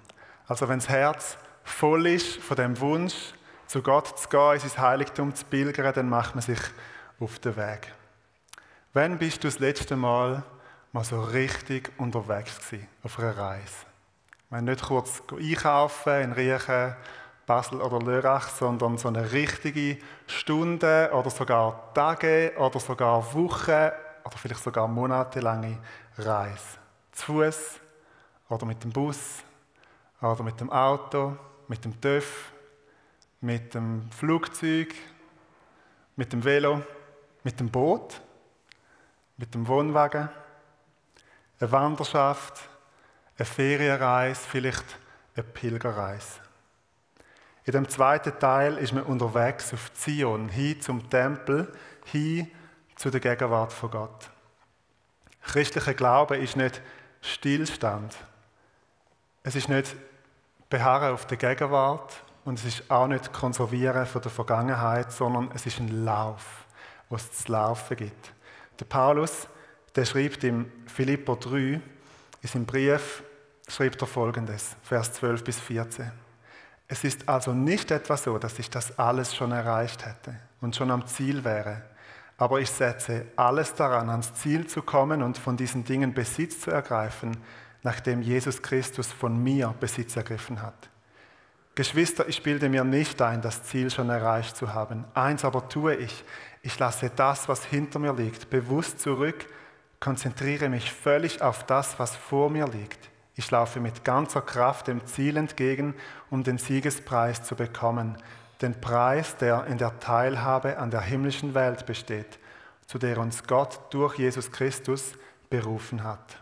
Also 0.46 0.68
wenn 0.68 0.78
das 0.78 0.88
Herz 0.88 1.36
voll 1.64 2.06
ist 2.06 2.36
von 2.36 2.56
dem 2.56 2.80
Wunsch, 2.80 3.34
zu 3.66 3.82
Gott 3.82 4.18
zu 4.18 4.28
gehen, 4.28 4.54
in 4.54 4.60
sein 4.60 4.78
Heiligtum 4.78 5.34
zu 5.34 5.44
pilgern, 5.44 5.92
dann 5.94 6.08
macht 6.08 6.34
man 6.34 6.42
sich 6.42 6.60
auf 7.18 7.38
den 7.38 7.56
Weg. 7.56 7.92
Wann 8.92 9.18
bist 9.18 9.42
du 9.42 9.48
das 9.48 9.58
letzte 9.58 9.96
Mal 9.96 10.42
mal 10.92 11.04
so 11.04 11.22
richtig 11.22 11.90
unterwegs 11.96 12.58
gewesen, 12.58 12.86
auf 13.02 13.18
einer 13.18 13.36
Reise. 13.36 13.86
Wir 14.50 14.58
haben 14.58 14.66
nicht 14.66 14.82
kurz 14.82 15.22
einkaufen 15.32 16.20
in 16.20 16.32
Riechen, 16.32 16.94
Basel 17.52 17.82
oder 17.82 17.98
Lörrach, 17.98 18.48
sondern 18.48 18.96
so 18.96 19.08
eine 19.08 19.30
richtige 19.30 19.98
Stunde 20.26 21.10
oder 21.12 21.28
sogar 21.28 21.92
Tage 21.92 22.54
oder 22.56 22.80
sogar 22.80 23.34
Wochen 23.34 23.90
oder 24.24 24.36
vielleicht 24.36 24.62
sogar 24.62 24.88
monatelange 24.88 25.78
Reise. 26.16 26.78
Zu 27.12 27.26
Fuß 27.26 27.78
oder 28.48 28.64
mit 28.64 28.82
dem 28.82 28.90
Bus 28.90 29.42
oder 30.22 30.42
mit 30.42 30.58
dem 30.62 30.72
Auto, 30.72 31.36
mit 31.68 31.84
dem 31.84 32.00
TÜV, 32.00 32.52
mit 33.42 33.74
dem 33.74 34.10
Flugzeug, 34.12 34.94
mit 36.16 36.32
dem 36.32 36.42
Velo, 36.42 36.80
mit 37.44 37.60
dem 37.60 37.68
Boot, 37.68 38.18
mit 39.36 39.52
dem 39.54 39.68
Wohnwagen, 39.68 40.30
eine 41.60 41.70
Wanderschaft, 41.70 42.62
eine 43.36 43.44
Ferienreise, 43.44 44.40
vielleicht 44.40 44.86
eine 45.34 45.44
Pilgerreise. 45.44 46.41
In 47.64 47.72
dem 47.72 47.88
zweiten 47.88 48.36
Teil 48.38 48.76
ist 48.78 48.92
man 48.92 49.04
unterwegs 49.04 49.72
auf 49.72 49.92
Zion, 49.94 50.48
hin 50.48 50.80
zum 50.80 51.08
Tempel, 51.08 51.72
hin 52.06 52.50
zu 52.96 53.10
der 53.10 53.20
Gegenwart 53.20 53.72
von 53.72 53.90
Gott. 53.90 54.30
Christlicher 55.42 55.94
Glaube 55.94 56.36
ist 56.36 56.56
nicht 56.56 56.80
Stillstand. 57.20 58.16
Es 59.44 59.54
ist 59.54 59.68
nicht 59.68 59.94
Beharren 60.68 61.12
auf 61.12 61.26
der 61.26 61.36
Gegenwart 61.36 62.22
und 62.44 62.58
es 62.58 62.64
ist 62.64 62.90
auch 62.90 63.06
nicht 63.06 63.32
Konservieren 63.32 64.06
von 64.06 64.22
der 64.22 64.30
Vergangenheit, 64.30 65.12
sondern 65.12 65.50
es 65.54 65.66
ist 65.66 65.78
ein 65.78 66.04
Lauf, 66.04 66.64
wo 67.08 67.16
es 67.16 67.30
zu 67.32 67.52
laufen 67.52 67.96
gibt. 67.96 68.32
Der 68.80 68.86
Paulus, 68.86 69.46
der 69.94 70.04
schreibt 70.04 70.42
im 70.42 70.70
Philipper 70.86 71.36
3, 71.36 71.58
in 71.58 71.80
seinem 72.42 72.66
Brief, 72.66 73.22
schreibt 73.68 74.00
er 74.00 74.08
folgendes, 74.08 74.74
Vers 74.82 75.12
12 75.12 75.44
bis 75.44 75.60
14. 75.60 76.21
Es 76.88 77.04
ist 77.04 77.28
also 77.28 77.52
nicht 77.52 77.90
etwa 77.90 78.16
so, 78.16 78.38
dass 78.38 78.58
ich 78.58 78.68
das 78.68 78.98
alles 78.98 79.34
schon 79.34 79.52
erreicht 79.52 80.04
hätte 80.04 80.34
und 80.60 80.76
schon 80.76 80.90
am 80.90 81.06
Ziel 81.06 81.44
wäre. 81.44 81.82
Aber 82.38 82.60
ich 82.60 82.70
setze 82.70 83.26
alles 83.36 83.74
daran, 83.74 84.10
ans 84.10 84.34
Ziel 84.34 84.66
zu 84.66 84.82
kommen 84.82 85.22
und 85.22 85.38
von 85.38 85.56
diesen 85.56 85.84
Dingen 85.84 86.12
Besitz 86.12 86.60
zu 86.60 86.70
ergreifen, 86.70 87.36
nachdem 87.82 88.22
Jesus 88.22 88.62
Christus 88.62 89.12
von 89.12 89.42
mir 89.42 89.74
Besitz 89.78 90.16
ergriffen 90.16 90.60
hat. 90.62 90.88
Geschwister, 91.74 92.28
ich 92.28 92.42
bilde 92.42 92.68
mir 92.68 92.84
nicht 92.84 93.22
ein, 93.22 93.40
das 93.40 93.62
Ziel 93.62 93.90
schon 93.90 94.10
erreicht 94.10 94.56
zu 94.56 94.74
haben. 94.74 95.06
Eins 95.14 95.44
aber 95.44 95.68
tue 95.68 95.96
ich. 95.96 96.24
Ich 96.60 96.78
lasse 96.78 97.10
das, 97.14 97.48
was 97.48 97.64
hinter 97.64 97.98
mir 97.98 98.12
liegt, 98.12 98.50
bewusst 98.50 99.00
zurück, 99.00 99.46
konzentriere 99.98 100.68
mich 100.68 100.92
völlig 100.92 101.40
auf 101.40 101.64
das, 101.64 101.98
was 101.98 102.14
vor 102.14 102.50
mir 102.50 102.66
liegt. 102.66 103.11
Ich 103.34 103.50
laufe 103.50 103.80
mit 103.80 104.04
ganzer 104.04 104.42
Kraft 104.42 104.88
dem 104.88 105.06
Ziel 105.06 105.36
entgegen, 105.36 105.94
um 106.30 106.44
den 106.44 106.58
Siegespreis 106.58 107.42
zu 107.42 107.54
bekommen, 107.54 108.16
den 108.60 108.80
Preis, 108.80 109.36
der 109.36 109.66
in 109.66 109.78
der 109.78 109.98
Teilhabe 110.00 110.78
an 110.78 110.90
der 110.90 111.00
himmlischen 111.00 111.54
Welt 111.54 111.86
besteht, 111.86 112.38
zu 112.86 112.98
der 112.98 113.18
uns 113.18 113.46
Gott 113.46 113.80
durch 113.90 114.18
Jesus 114.18 114.52
Christus 114.52 115.14
berufen 115.50 116.04
hat. 116.04 116.36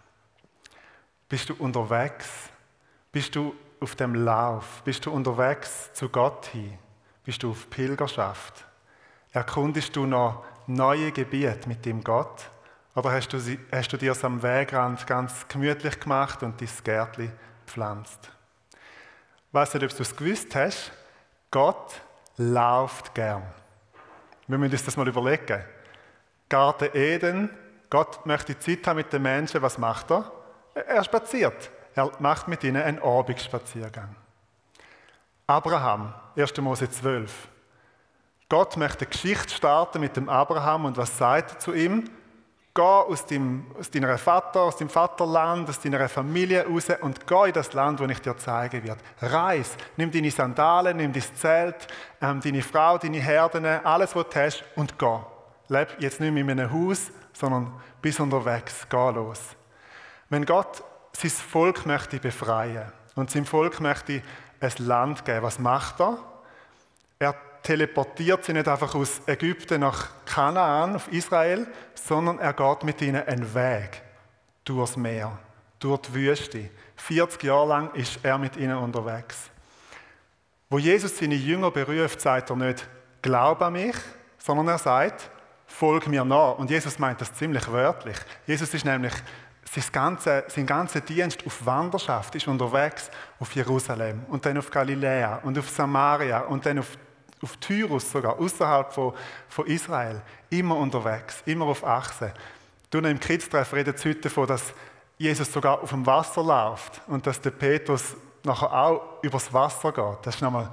Bist 1.28 1.48
du 1.48 1.54
unterwegs? 1.54 2.28
Bist 3.12 3.36
du 3.36 3.54
auf 3.80 3.94
dem 3.94 4.14
Lauf? 4.14 4.82
Bist 4.84 5.06
du 5.06 5.12
unterwegs 5.12 5.92
zu 5.92 6.08
Gott 6.08 6.46
hin? 6.46 6.76
Bist 7.24 7.42
du 7.42 7.52
auf 7.52 7.70
Pilgerschaft? 7.70 8.64
Erkundest 9.32 9.94
du 9.94 10.06
noch 10.06 10.44
neue 10.66 11.12
Gebiete 11.12 11.68
mit 11.68 11.86
dem 11.86 12.02
Gott? 12.02 12.50
Oder 12.94 13.12
hast 13.12 13.28
du, 13.28 13.38
hast 13.72 13.92
du 13.92 13.96
dir 13.96 14.12
es 14.12 14.24
am 14.24 14.42
Wegrand 14.42 15.06
ganz 15.06 15.46
gemütlich 15.46 16.00
gemacht 16.00 16.42
und 16.42 16.60
dein 16.60 16.68
Gärtchen 16.82 17.32
gepflanzt? 17.64 18.30
Weiss 19.52 19.72
nicht, 19.74 19.84
ob 19.84 19.96
du 19.96 20.02
es 20.02 20.16
gewusst 20.16 20.54
hast, 20.54 20.92
Gott 21.50 22.00
läuft 22.36 23.14
gern. 23.14 23.42
Wir 24.46 24.58
müssen 24.58 24.72
uns 24.72 24.84
das 24.84 24.96
mal 24.96 25.06
überlegen. 25.06 25.62
Garten 26.48 26.88
Eden, 26.94 27.50
Gott 27.88 28.26
möchte 28.26 28.58
Zeit 28.58 28.86
haben 28.86 28.96
mit 28.96 29.12
den 29.12 29.22
Menschen, 29.22 29.62
was 29.62 29.78
macht 29.78 30.10
er? 30.10 30.30
Er 30.74 31.04
spaziert. 31.04 31.70
Er 31.94 32.10
macht 32.18 32.48
mit 32.48 32.62
ihnen 32.64 32.82
einen 32.82 33.02
Abendspaziergang. 33.02 34.14
Abraham, 35.46 36.14
1. 36.36 36.56
Mose 36.58 36.90
12. 36.90 37.48
Gott 38.48 38.76
möchte 38.76 39.04
eine 39.04 39.10
Geschichte 39.10 39.54
starten 39.54 40.00
mit 40.00 40.16
dem 40.16 40.28
Abraham 40.28 40.86
und 40.86 40.96
was 40.96 41.16
sagt 41.16 41.52
er 41.52 41.58
zu 41.58 41.72
ihm? 41.72 42.08
Geh 42.80 42.86
aus, 42.86 43.26
deinem, 43.26 43.66
aus 43.78 43.90
deiner 43.90 44.16
Vater, 44.16 44.62
aus 44.62 44.78
deinem 44.78 44.88
Vaterland, 44.88 45.68
aus 45.68 45.78
deiner 45.78 46.08
Familie 46.08 46.64
raus 46.66 46.86
und 47.02 47.26
geh 47.26 47.48
in 47.48 47.52
das 47.52 47.74
Land, 47.74 48.00
das 48.00 48.10
ich 48.10 48.22
dir 48.22 48.38
zeigen 48.38 48.82
werde. 48.82 49.02
Reis, 49.20 49.76
nimm 49.98 50.10
deine 50.10 50.30
Sandalen, 50.30 50.96
nimm 50.96 51.12
dein 51.12 51.22
Zelt, 51.22 51.86
ähm, 52.22 52.40
deine 52.40 52.62
Frau, 52.62 52.96
deine 52.96 53.18
Herden, 53.18 53.66
alles, 53.66 54.16
was 54.16 54.30
du 54.30 54.40
hast 54.40 54.64
und 54.76 54.98
geh. 54.98 55.18
Leb 55.68 55.88
jetzt 55.98 56.20
nicht 56.20 56.32
mehr 56.32 56.42
in 56.42 56.58
einem 56.58 56.72
Haus, 56.72 57.10
sondern 57.34 57.70
bis 58.00 58.18
unterwegs, 58.18 58.86
geh 58.88 59.10
los. 59.10 59.40
Wenn 60.30 60.46
Gott 60.46 60.82
sein 61.12 61.30
Volk 61.32 61.84
möchte 61.84 62.18
befreien 62.18 62.90
und 63.14 63.30
seinem 63.30 63.44
Volk 63.44 63.78
möchte 63.80 64.22
ein 64.58 64.72
Land 64.78 65.26
geben, 65.26 65.42
was 65.42 65.58
macht 65.58 66.00
er? 66.00 66.16
Er 67.18 67.34
teleportiert 67.62 68.44
sie 68.44 68.52
nicht 68.52 68.68
einfach 68.68 68.94
aus 68.94 69.20
Ägypten 69.26 69.80
nach 69.80 70.08
Kanaan, 70.24 70.96
auf 70.96 71.12
Israel, 71.12 71.66
sondern 71.94 72.38
er 72.38 72.52
geht 72.52 72.84
mit 72.84 73.02
ihnen 73.02 73.26
einen 73.26 73.54
Weg 73.54 74.02
durchs 74.64 74.96
Meer, 74.96 75.38
durch 75.78 76.00
die 76.02 76.14
Wüste. 76.14 76.70
40 76.96 77.42
Jahre 77.42 77.68
lang 77.68 77.94
ist 77.94 78.18
er 78.22 78.38
mit 78.38 78.56
ihnen 78.56 78.76
unterwegs. 78.76 79.50
Wo 80.68 80.78
Jesus 80.78 81.16
seine 81.18 81.34
Jünger 81.34 81.70
beruft, 81.70 82.20
sagt 82.20 82.50
er 82.50 82.56
nicht, 82.56 82.88
glaub 83.22 83.60
an 83.62 83.72
mich, 83.72 83.96
sondern 84.38 84.68
er 84.68 84.78
sagt, 84.78 85.30
folg 85.66 86.06
mir 86.06 86.24
nach. 86.24 86.58
Und 86.58 86.70
Jesus 86.70 86.98
meint 86.98 87.20
das 87.20 87.32
ziemlich 87.34 87.70
wörtlich. 87.70 88.16
Jesus 88.46 88.72
ist 88.72 88.84
nämlich 88.84 89.14
sein 89.64 89.84
ganzer, 89.92 90.44
sein 90.48 90.66
ganzer 90.66 91.00
Dienst 91.00 91.44
auf 91.46 91.64
Wanderschaft, 91.64 92.34
ist 92.34 92.48
unterwegs 92.48 93.10
auf 93.38 93.54
Jerusalem 93.54 94.24
und 94.28 94.44
dann 94.44 94.58
auf 94.58 94.70
Galiläa 94.70 95.36
und 95.42 95.58
auf 95.58 95.68
Samaria 95.68 96.40
und 96.40 96.66
dann 96.66 96.80
auf 96.80 96.96
auf 97.42 97.56
Tyrus 97.56 98.10
sogar, 98.10 98.38
außerhalb 98.38 98.92
von, 98.92 99.14
von 99.48 99.66
Israel, 99.66 100.20
immer 100.50 100.76
unterwegs, 100.76 101.42
immer 101.46 101.66
auf 101.66 101.84
Achse. 101.84 102.32
Du 102.90 102.98
im 102.98 103.20
Kids-Treff 103.20 103.72
reden 103.72 103.96
sie 103.96 104.10
heute 104.10 104.20
davon, 104.22 104.46
dass 104.46 104.74
Jesus 105.16 105.52
sogar 105.52 105.80
auf 105.80 105.90
dem 105.90 106.04
Wasser 106.06 106.42
läuft 106.42 107.02
und 107.06 107.26
dass 107.26 107.40
der 107.40 107.50
Petrus 107.50 108.16
nachher 108.42 108.72
auch 108.72 109.22
übers 109.22 109.52
Wasser 109.52 109.92
geht. 109.92 110.18
Das 110.26 110.36
ist 110.36 110.40
nochmal 110.40 110.70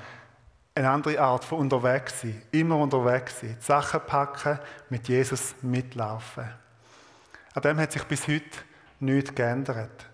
eine 0.73 0.89
andere 0.89 1.19
Art 1.19 1.43
von 1.43 1.60
unterwegs 1.60 2.21
sein. 2.21 2.41
Immer 2.51 2.77
unterwegs 2.77 3.39
sein. 3.39 3.58
Die 3.60 3.65
Sachen 3.65 4.01
packen, 4.06 4.60
mit 4.89 5.08
Jesus 5.08 5.56
mitlaufen. 5.62 6.45
An 7.53 7.62
dem 7.62 7.80
hat 7.80 7.91
sich 7.91 8.03
bis 8.03 8.27
heute 8.27 8.45
nichts 8.99 9.34
geändert. 9.34 10.06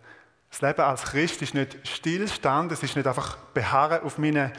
Das 0.50 0.62
Leben 0.62 0.82
als 0.82 1.04
Christ 1.04 1.42
ist 1.42 1.54
nicht 1.54 1.88
Stillstand, 1.88 2.72
es 2.72 2.84
ist 2.84 2.96
nicht 2.96 3.08
einfach 3.08 3.38
Beharren 3.54 4.04
auf 4.04 4.18
meinen 4.18 4.52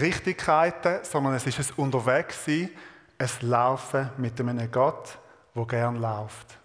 Richtigkeiten, 0.00 1.00
sondern 1.02 1.34
es 1.34 1.46
ist 1.46 1.58
ein 1.58 1.76
Unterwegssein, 1.76 2.70
ein 3.18 3.30
Laufen 3.42 4.10
mit 4.18 4.38
einem 4.40 4.70
Gott, 4.70 5.18
wo 5.54 5.64
gern 5.64 5.96
läuft. 5.96 6.58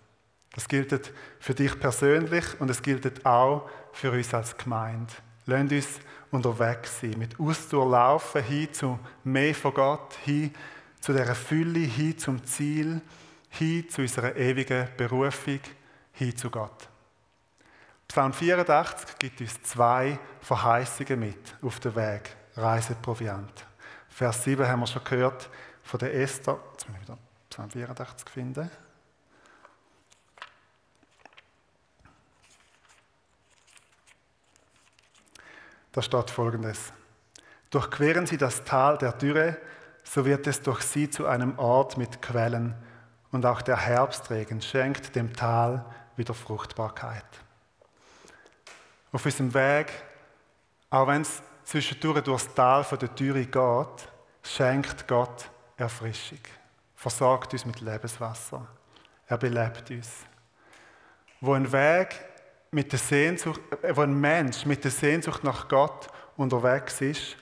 Das 0.54 0.68
gilt 0.68 1.12
für 1.40 1.54
dich 1.54 1.80
persönlich 1.80 2.46
und 2.60 2.70
es 2.70 2.82
gilt 2.82 3.26
auch 3.26 3.70
für 3.94 4.12
uns 4.12 4.34
als 4.34 4.58
Gemeinde. 4.58 5.14
Lasst 5.46 5.72
uns 5.72 5.88
unterwegs 6.32 7.02
sein, 7.02 7.16
mit 7.18 7.40
Ausdauer 7.40 7.90
laufen, 7.90 8.44
hin 8.44 8.74
zu 8.74 9.00
mehr 9.24 9.56
von 9.56 9.74
Gott, 9.74 10.14
hin 10.26 10.54
zu 11.00 11.14
der 11.14 11.34
Fülle, 11.34 11.80
hin 11.80 12.18
zum 12.18 12.44
Ziel, 12.46 13.02
hin 13.50 13.90
zu 13.90 14.02
unserer 14.02 14.36
ewigen 14.36 14.88
Berufung, 14.98 15.60
hin 16.14 16.36
zu 16.36 16.50
Gott. 16.50 16.88
Psalm 18.08 18.34
84 18.34 19.18
gibt 19.20 19.42
uns 19.42 19.62
zwei 19.64 20.20
Verheißungen 20.42 21.20
mit 21.20 21.56
auf 21.62 21.80
den 21.80 21.96
Weg. 21.96 22.36
Reiseproviant. 22.60 23.66
Vers 24.10 24.44
7 24.44 24.68
haben 24.68 24.82
wir 24.82 24.88
schon 24.88 25.04
gehört 25.04 25.50
von 25.84 26.00
der 26.00 26.14
Esther. 26.14 26.60
Jetzt 26.72 26.88
muss 26.88 26.98
ich 26.98 27.04
wieder 27.04 27.18
Psalm 27.50 27.70
84 27.70 28.30
finden. 28.30 28.70
Da 35.92 36.02
steht 36.02 36.30
folgendes. 36.30 36.94
Durchqueren 37.70 38.26
Sie 38.26 38.38
das 38.38 38.64
Tal 38.64 38.98
der 38.98 39.14
Dürre, 39.14 39.58
so 40.04 40.26
wird 40.26 40.48
es 40.48 40.62
durch 40.62 40.82
Sie 40.82 41.10
zu 41.10 41.26
einem 41.28 41.58
Ort 41.58 41.98
mit 41.98 42.22
Quellen, 42.22 42.76
und 43.32 43.46
auch 43.46 43.62
der 43.62 43.78
Herbstregen 43.78 44.62
schenkt 44.62 45.16
dem 45.16 45.34
Tal 45.34 45.86
wieder 46.16 46.34
Fruchtbarkeit. 46.34 47.26
Auf 49.12 49.26
unserem 49.26 49.54
Weg, 49.54 49.92
auch 50.90 51.08
wenn 51.08 51.22
es 51.22 51.44
zwischendurch 51.70 52.22
durchs 52.22 52.52
Tal 52.56 52.84
der 53.00 53.14
Türe 53.14 53.46
geht, 53.46 54.10
schenkt 54.42 55.08
Gott 55.08 55.50
Erfrischung. 55.78 56.40
Versorgt 56.96 57.54
uns 57.54 57.66
mit 57.66 57.80
Lebenswasser. 57.80 58.66
Er 59.28 59.38
belebt 59.38 59.92
uns. 59.92 60.10
wo 61.42 61.54
ein 61.54 61.72
Weg 61.72 62.20
mit 62.72 62.92
der 62.92 63.00
Sehnsucht, 63.00 63.62
äh, 63.82 63.96
wo 63.96 64.02
ein 64.02 64.20
Mensch 64.20 64.66
mit 64.66 64.84
der 64.84 64.92
Sehnsucht 64.92 65.44
nach 65.44 65.68
Gott 65.68 66.08
unterwegs 66.36 67.00
ist, 67.02 67.38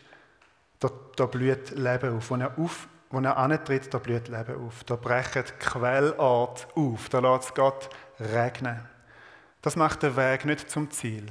da, 0.80 0.90
da 1.16 1.26
blüht 1.26 1.72
Leben 1.72 2.18
auf. 2.18 2.30
Wo 2.30 2.36
er, 2.36 2.58
auf, 2.60 2.88
wo 3.10 3.20
er 3.20 3.38
antritt, 3.38 3.92
da 3.94 3.98
blüht 3.98 4.28
Leben 4.28 4.68
auf. 4.68 4.84
Da 4.84 4.98
brechen 4.98 5.46
Quellort 5.60 6.68
auf. 6.76 7.10
Da 7.10 7.20
lässt 7.20 7.56
Gott 7.56 7.90
regnen. 8.20 8.86
Das 9.62 9.76
macht 9.76 10.04
den 10.04 10.16
Weg 10.16 10.46
nicht 10.46 10.70
zum 10.70 10.92
Ziel. 10.92 11.26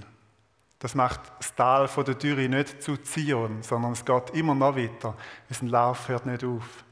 Das 0.87 0.95
macht 0.95 1.21
das 1.41 1.53
Tal 1.53 1.89
von 1.89 2.05
der 2.05 2.15
Dürre 2.15 2.49
nicht 2.49 2.81
zu 2.81 2.97
Zion, 2.97 3.61
sondern 3.61 3.91
es 3.91 4.05
geht 4.05 4.31
immer 4.35 4.55
noch 4.55 4.77
weiter. 4.77 5.17
Unser 5.49 5.67
Lauf 5.67 6.09
hört 6.09 6.27
nicht 6.27 6.45
auf. 6.45 6.85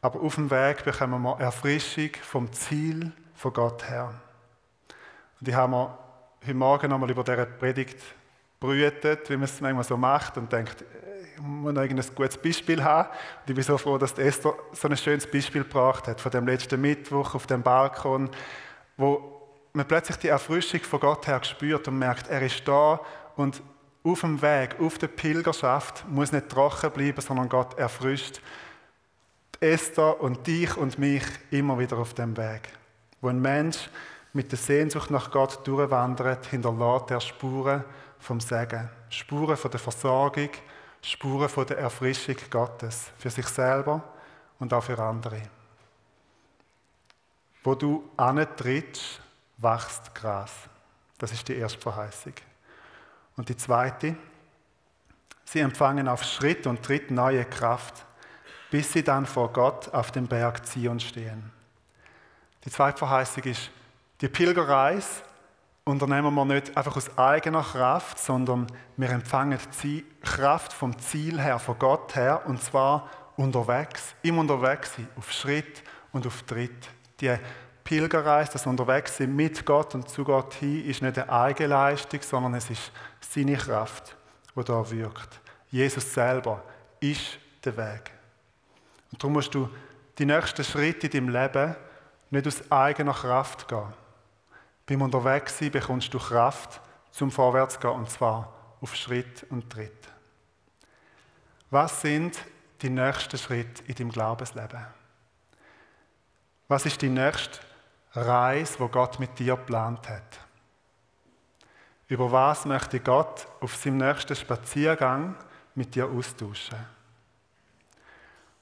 Aber 0.00 0.20
auf 0.20 0.34
dem 0.34 0.50
Weg 0.50 0.84
bekommen 0.84 1.22
wir 1.22 1.38
Erfrischung 1.38 2.10
vom 2.20 2.52
Ziel 2.52 3.12
von 3.36 3.52
Gott 3.52 3.88
her. 3.88 4.12
Und 5.38 5.46
ich 5.46 5.54
habe 5.54 5.70
mir 5.70 5.98
heute 6.44 6.54
Morgen 6.54 6.90
nochmal 6.90 7.12
über 7.12 7.22
diese 7.22 7.46
Predigt 7.46 8.02
brütet, 8.58 9.30
wie 9.30 9.36
man 9.36 9.44
es 9.44 9.60
manchmal 9.60 9.84
so 9.84 9.96
macht 9.96 10.36
und 10.36 10.50
denkt, 10.50 10.84
ich 11.36 11.40
muss 11.40 11.72
noch 11.72 11.82
ein 11.82 12.02
gutes 12.16 12.38
Beispiel 12.38 12.82
haben. 12.82 13.08
Und 13.08 13.50
ich 13.50 13.54
bin 13.54 13.62
so 13.62 13.78
froh, 13.78 13.98
dass 13.98 14.18
Esther 14.18 14.52
so 14.72 14.88
ein 14.88 14.96
schönes 14.96 15.30
Beispiel 15.30 15.62
gebracht 15.62 16.08
hat 16.08 16.20
von 16.20 16.32
dem 16.32 16.48
letzten 16.48 16.80
Mittwoch 16.80 17.36
auf 17.36 17.46
dem 17.46 17.62
Balkon, 17.62 18.30
wo 18.96 19.33
man 19.74 19.86
plötzlich 19.88 20.16
die 20.18 20.28
Erfrischung 20.28 20.80
von 20.80 21.00
Gott 21.00 21.26
her 21.26 21.42
spürt 21.42 21.88
und 21.88 21.98
merkt, 21.98 22.28
er 22.28 22.42
ist 22.42 22.66
da 22.66 23.00
und 23.36 23.60
auf 24.04 24.20
dem 24.20 24.40
Weg, 24.40 24.76
auf 24.80 24.98
der 24.98 25.08
Pilgerschaft 25.08 26.08
muss 26.08 26.30
nicht 26.30 26.48
trocken 26.48 26.92
bleiben, 26.92 27.20
sondern 27.20 27.48
Gott 27.48 27.76
erfrischt 27.78 28.40
Esther 29.60 30.20
und 30.20 30.46
dich 30.46 30.76
und 30.76 30.98
mich 30.98 31.24
immer 31.50 31.78
wieder 31.78 31.98
auf 31.98 32.14
dem 32.14 32.36
Weg. 32.36 32.68
Wo 33.20 33.28
ein 33.28 33.40
Mensch 33.40 33.88
mit 34.32 34.52
der 34.52 34.58
Sehnsucht 34.58 35.10
nach 35.10 35.30
Gott 35.30 35.66
durchwandert, 35.66 36.46
hinterlässt 36.46 37.10
er 37.10 37.20
Spuren 37.20 37.84
vom 38.18 38.40
Segen, 38.40 38.88
Spuren 39.08 39.56
von 39.56 39.70
der 39.70 39.80
Versorgung, 39.80 40.50
Spuren 41.02 41.48
von 41.48 41.66
der 41.66 41.78
Erfrischung 41.78 42.36
Gottes 42.48 43.10
für 43.18 43.30
sich 43.30 43.46
selber 43.46 44.02
und 44.58 44.72
auch 44.72 44.84
für 44.84 44.98
andere. 44.98 45.42
Wo 47.62 47.74
du 47.74 48.10
antrittst, 48.16 49.23
wächst 49.64 50.14
Gras. 50.14 50.52
Das 51.18 51.32
ist 51.32 51.48
die 51.48 51.56
erste 51.56 51.80
Verheißung. 51.80 52.34
Und 53.36 53.48
die 53.48 53.56
zweite, 53.56 54.14
sie 55.44 55.60
empfangen 55.60 56.06
auf 56.06 56.22
Schritt 56.22 56.66
und 56.66 56.82
Tritt 56.84 57.10
neue 57.10 57.44
Kraft, 57.44 58.06
bis 58.70 58.92
sie 58.92 59.02
dann 59.02 59.26
vor 59.26 59.52
Gott 59.52 59.92
auf 59.92 60.12
dem 60.12 60.26
Berg 60.26 60.64
Zion 60.66 61.00
stehen. 61.00 61.50
Die 62.64 62.70
zweite 62.70 62.98
Verheißung 62.98 63.42
ist, 63.44 63.70
die 64.20 64.28
Pilgerreise 64.28 65.22
unternehmen 65.84 66.34
wir 66.34 66.44
nicht 66.44 66.76
einfach 66.76 66.96
aus 66.96 67.16
eigener 67.18 67.62
Kraft, 67.62 68.18
sondern 68.18 68.66
wir 68.96 69.10
empfangen 69.10 69.58
die 69.82 70.04
Kraft 70.22 70.72
vom 70.72 70.98
Ziel 70.98 71.40
her, 71.40 71.58
von 71.58 71.78
Gott 71.78 72.14
her, 72.16 72.42
und 72.46 72.62
zwar 72.62 73.10
unterwegs, 73.36 74.14
im 74.22 74.38
Unterwegs 74.38 74.94
sein, 74.94 75.08
auf 75.16 75.30
Schritt 75.30 75.82
und 76.12 76.26
auf 76.26 76.42
Tritt. 76.44 76.88
Die 77.20 77.36
Pilgerreise, 77.84 78.52
das 78.52 78.66
Unterwegssein 78.66 79.36
mit 79.36 79.64
Gott 79.66 79.94
und 79.94 80.08
zu 80.08 80.24
Gott 80.24 80.54
hin, 80.54 80.84
ist 80.86 81.02
nicht 81.02 81.18
eine 81.18 81.30
Eigenleistung, 81.30 82.22
sondern 82.22 82.54
es 82.54 82.70
ist 82.70 82.90
seine 83.20 83.56
Kraft, 83.56 84.16
die 84.56 84.64
da 84.64 84.90
wirkt. 84.90 85.40
Jesus 85.70 86.12
selber 86.12 86.62
ist 87.00 87.38
der 87.62 87.76
Weg. 87.76 88.10
Und 89.12 89.22
darum 89.22 89.34
musst 89.34 89.54
du 89.54 89.68
die 90.18 90.24
nächsten 90.24 90.64
Schritte 90.64 91.06
in 91.06 91.12
deinem 91.12 91.28
Leben 91.28 91.76
nicht 92.30 92.46
aus 92.46 92.70
eigener 92.70 93.12
Kraft 93.12 93.68
gehen. 93.68 93.92
Beim 94.86 95.02
Unterwegssein 95.02 95.70
bekommst 95.70 96.12
du 96.12 96.18
Kraft 96.18 96.80
zum 97.10 97.30
Vorwärtsgehen 97.30 97.94
und 97.94 98.10
zwar 98.10 98.52
auf 98.80 98.94
Schritt 98.96 99.44
und 99.50 99.70
Tritt. 99.70 100.08
Was 101.70 102.00
sind 102.00 102.38
die 102.82 102.90
nächsten 102.90 103.38
Schritte 103.38 103.82
in 103.86 103.94
deinem 103.94 104.10
Glaubensleben? 104.10 104.86
Was 106.68 106.86
ist 106.86 107.00
die 107.02 107.08
nächste 107.08 107.60
Reise, 108.14 108.78
wo 108.78 108.88
Gott 108.88 109.18
mit 109.18 109.38
dir 109.38 109.56
geplant 109.56 110.08
hat. 110.08 110.40
Über 112.06 112.30
was 112.30 112.64
möchte 112.64 113.00
Gott 113.00 113.46
auf 113.60 113.74
seinem 113.76 113.98
nächsten 113.98 114.36
Spaziergang 114.36 115.34
mit 115.74 115.94
dir 115.94 116.06
austauschen? 116.06 116.78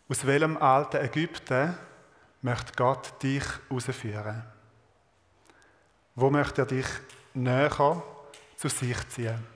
Aus 0.09 0.27
welchem 0.27 0.57
alten 0.57 0.99
Ägypten 0.99 1.77
möchte 2.41 2.73
Gott 2.77 3.23
dich 3.23 3.45
herausführen? 3.69 4.43
Wo 6.15 6.31
möchte 6.31 6.63
er 6.63 6.67
dich 6.67 6.87
näher 7.35 8.03
zu 8.57 8.69
sich 8.69 9.09
ziehen? 9.09 9.47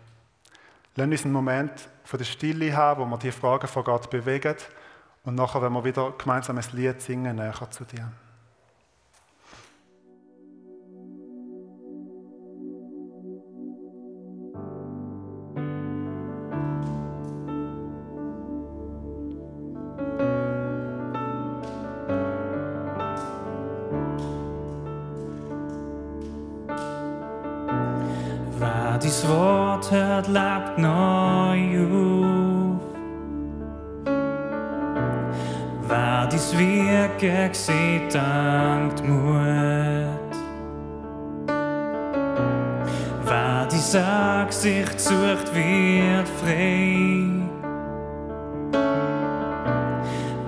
Lass 0.95 1.07
uns 1.07 1.25
einen 1.25 1.33
Moment 1.33 1.89
von 2.05 2.19
der 2.19 2.25
Stille 2.25 2.75
haben, 2.75 3.01
wo 3.01 3.07
wir 3.07 3.19
die 3.19 3.33
Fragen 3.33 3.69
von 3.69 3.85
Gott 3.85 4.09
bewegen 4.11 4.57
und 5.25 5.35
nachher, 5.35 5.61
wenn 5.61 5.73
wir 5.73 5.85
wieder 5.85 6.13
gemeinsam 6.13 6.59
ein 6.59 6.65
Lied 6.73 7.03
singen, 7.03 7.37
näher 7.37 7.71
zu 7.71 7.85
dir. 7.85 8.11
Wer 35.89 36.27
dies 36.33 36.59
Wirken 36.59 37.55
sieht, 37.55 38.15
dankt 38.15 39.03
Mut. 39.07 40.37
Wer 43.25 43.69
dies 43.71 43.95
Angesicht 43.95 45.01
sucht, 45.01 45.55
wird 45.55 46.29
frei. 46.41 47.25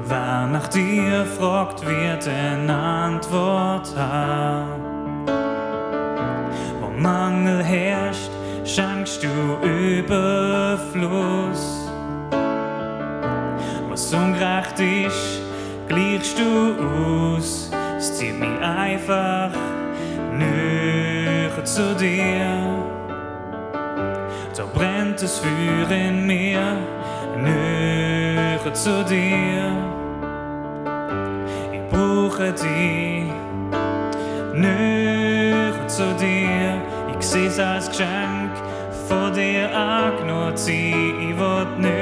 Wer 0.05 0.47
nach 0.53 0.69
dir 0.69 1.25
fragt, 1.39 1.87
wird 1.87 2.29
eine 2.29 2.75
Antwort 2.75 3.97
haben. 3.97 4.68
Überfluss. 9.69 11.59
Was 13.91 14.15
ungerecht 14.15 14.81
ist, 14.81 15.43
gleichst 15.89 16.39
du 16.39 16.75
aus. 17.37 17.71
Es 17.99 18.17
zieht 18.17 18.39
mich 18.39 18.61
einfach 18.61 19.51
näher 20.33 21.65
zu 21.65 21.95
dir. 21.97 22.85
Da 24.57 24.65
brennt 24.73 25.23
das 25.23 25.39
Feuer 25.39 25.91
in 25.91 26.27
mir, 26.27 26.77
näher 27.37 28.73
zu 28.73 29.05
dir. 29.05 29.71
Ich 31.73 31.83
brauche 31.91 32.53
dich, 32.53 33.33
näher 34.55 35.87
zu 35.87 36.15
dir. 36.15 36.81
Ich 37.19 37.27
seh's 37.27 37.59
als 37.59 37.89
Geschenk 37.89 38.53
För 39.09 39.35
det 39.35 39.57
är 39.57 40.27
något 40.27 40.59
i 40.69 41.33
vårt 41.33 41.79
nu 41.79 41.98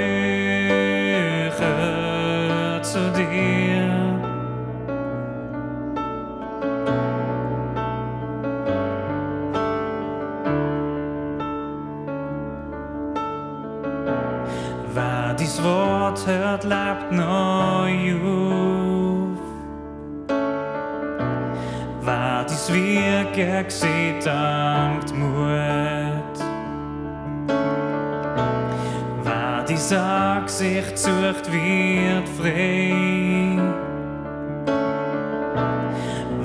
Angesicht 30.59 30.99
sucht, 30.99 31.53
wird 31.53 32.27
frei. 32.39 33.59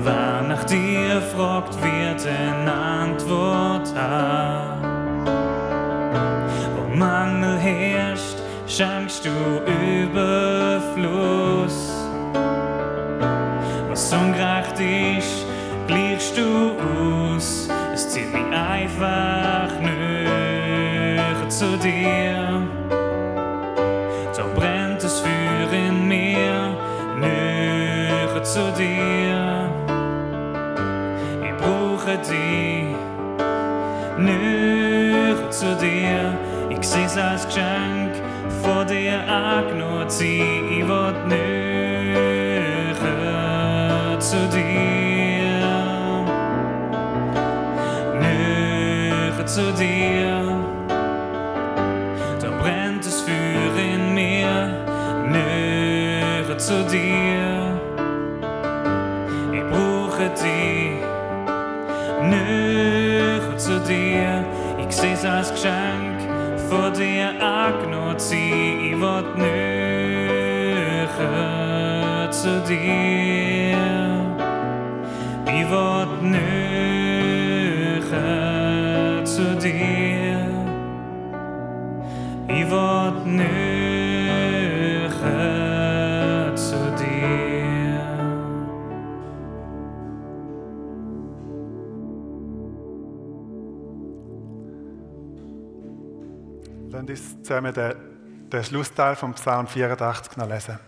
Wer 0.04 0.42
nach 0.48 0.64
dir 0.64 1.22
fragt, 1.34 1.74
wird 1.82 2.26
eine 2.26 2.72
Antwort 2.72 3.94
haben. 3.96 5.24
Wo 6.76 6.94
Mangel 6.94 7.56
herrscht, 7.56 8.36
schenkst 8.66 9.24
du 9.24 9.30
Überfluss. 10.02 11.90
Was 13.88 14.12
ungerecht 14.12 14.78
ist, 14.78 15.46
gleichst 15.86 16.36
du 16.36 16.76
aus. 17.32 17.70
Es 17.94 18.10
zieht 18.10 18.30
mich 18.30 18.44
einfach 18.52 19.70
näher 19.80 21.48
zu 21.48 21.78
dir. 21.78 22.71
Brauche 32.12 32.18
dich, 32.18 32.84
näher 34.18 35.50
zu 35.50 35.76
dir. 35.76 36.38
Ich 36.70 36.82
seh's 36.86 37.16
als 37.16 37.46
Geschenk 37.46 38.12
vor 38.62 38.84
dir 38.84 39.20
angenommen, 39.28 40.06
ich 40.08 40.88
will 40.88 41.14
näher 41.28 42.18
zu 44.18 44.36
dir. 44.48 45.66
Näher 48.20 49.46
zu 49.46 49.72
dir. 49.72 50.58
Da 52.40 52.50
brennt 52.60 53.04
das 53.06 53.20
Feuer 53.22 53.76
in 53.94 54.14
mir, 54.14 54.70
näher 55.28 56.58
zu 56.58 56.84
dir. 56.84 57.41
Näher 62.42 63.56
zu 63.56 63.80
dir. 63.80 64.44
Ich 64.78 64.94
seh's 64.94 65.24
als 65.24 65.50
Geschenk 65.50 66.20
vor 66.68 66.90
dir 66.90 67.30
angenommen, 67.40 68.16
ich 68.16 69.00
will 69.00 69.24
näher 69.36 71.08
zu 72.30 72.60
dir. 72.68 73.76
Ich 75.46 75.70
will 75.70 76.06
näher 76.22 76.54
zu 79.24 79.56
dir. 79.56 80.46
Ich 82.48 82.70
will 82.70 83.12
näher 83.24 83.61
zusammen 97.42 97.74
den, 97.74 98.48
den 98.50 98.64
Schlussteil 98.64 99.16
vom 99.16 99.34
Psalm 99.34 99.66
84 99.66 100.36
noch 100.36 100.48
lesen. 100.48 100.78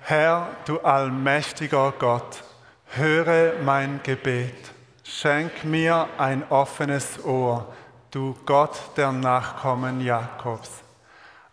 Herr, 0.00 0.48
du 0.64 0.78
allmächtiger 0.80 1.92
Gott, 1.98 2.42
höre 2.86 3.54
mein 3.62 4.00
Gebet. 4.02 4.72
Schenk 5.04 5.64
mir 5.64 6.08
ein 6.18 6.42
offenes 6.50 7.24
Ohr, 7.24 7.74
du 8.10 8.34
Gott 8.46 8.78
der 8.96 9.12
Nachkommen 9.12 10.00
Jakobs. 10.00 10.82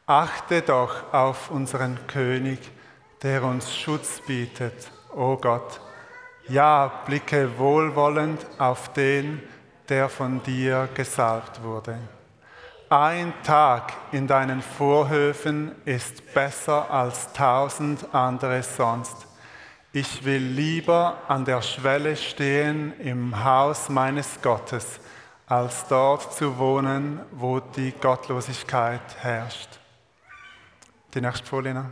Achte 0.06 0.62
doch 0.62 1.14
auf 1.14 1.52
unseren 1.52 1.98
König, 2.08 2.60
der 3.24 3.44
uns 3.44 3.76
Schutz 3.76 4.22
bietet, 4.26 4.92
o 5.14 5.36
Gott. 5.36 5.82
Ja, 6.48 7.02
blicke 7.06 7.58
wohlwollend 7.58 8.46
auf 8.60 8.94
den, 8.94 9.42
der 9.90 10.10
von 10.10 10.44
dir 10.44 10.88
gesalbt 10.94 11.64
wurde. 11.64 11.98
Ein 12.98 13.34
Tag 13.44 13.92
in 14.14 14.26
deinen 14.26 14.62
Vorhöfen 14.62 15.76
ist 15.84 16.34
besser 16.34 16.90
als 16.90 17.34
tausend 17.34 18.08
andere 18.16 18.64
sonst. 18.64 19.28
Ich 19.92 20.24
will 20.24 20.42
lieber 20.42 21.18
an 21.28 21.44
der 21.44 21.62
Schwelle 21.62 22.16
stehen 22.16 22.98
im 23.02 23.44
Haus 23.44 23.90
meines 23.90 24.42
Gottes, 24.42 25.02
als 25.46 25.86
dort 25.90 26.36
zu 26.36 26.58
wohnen, 26.58 27.20
wo 27.32 27.60
die 27.60 27.92
Gottlosigkeit 27.92 29.02
herrscht. 29.20 29.78
Die 31.14 31.20
nächste 31.20 31.48
Folie. 31.48 31.92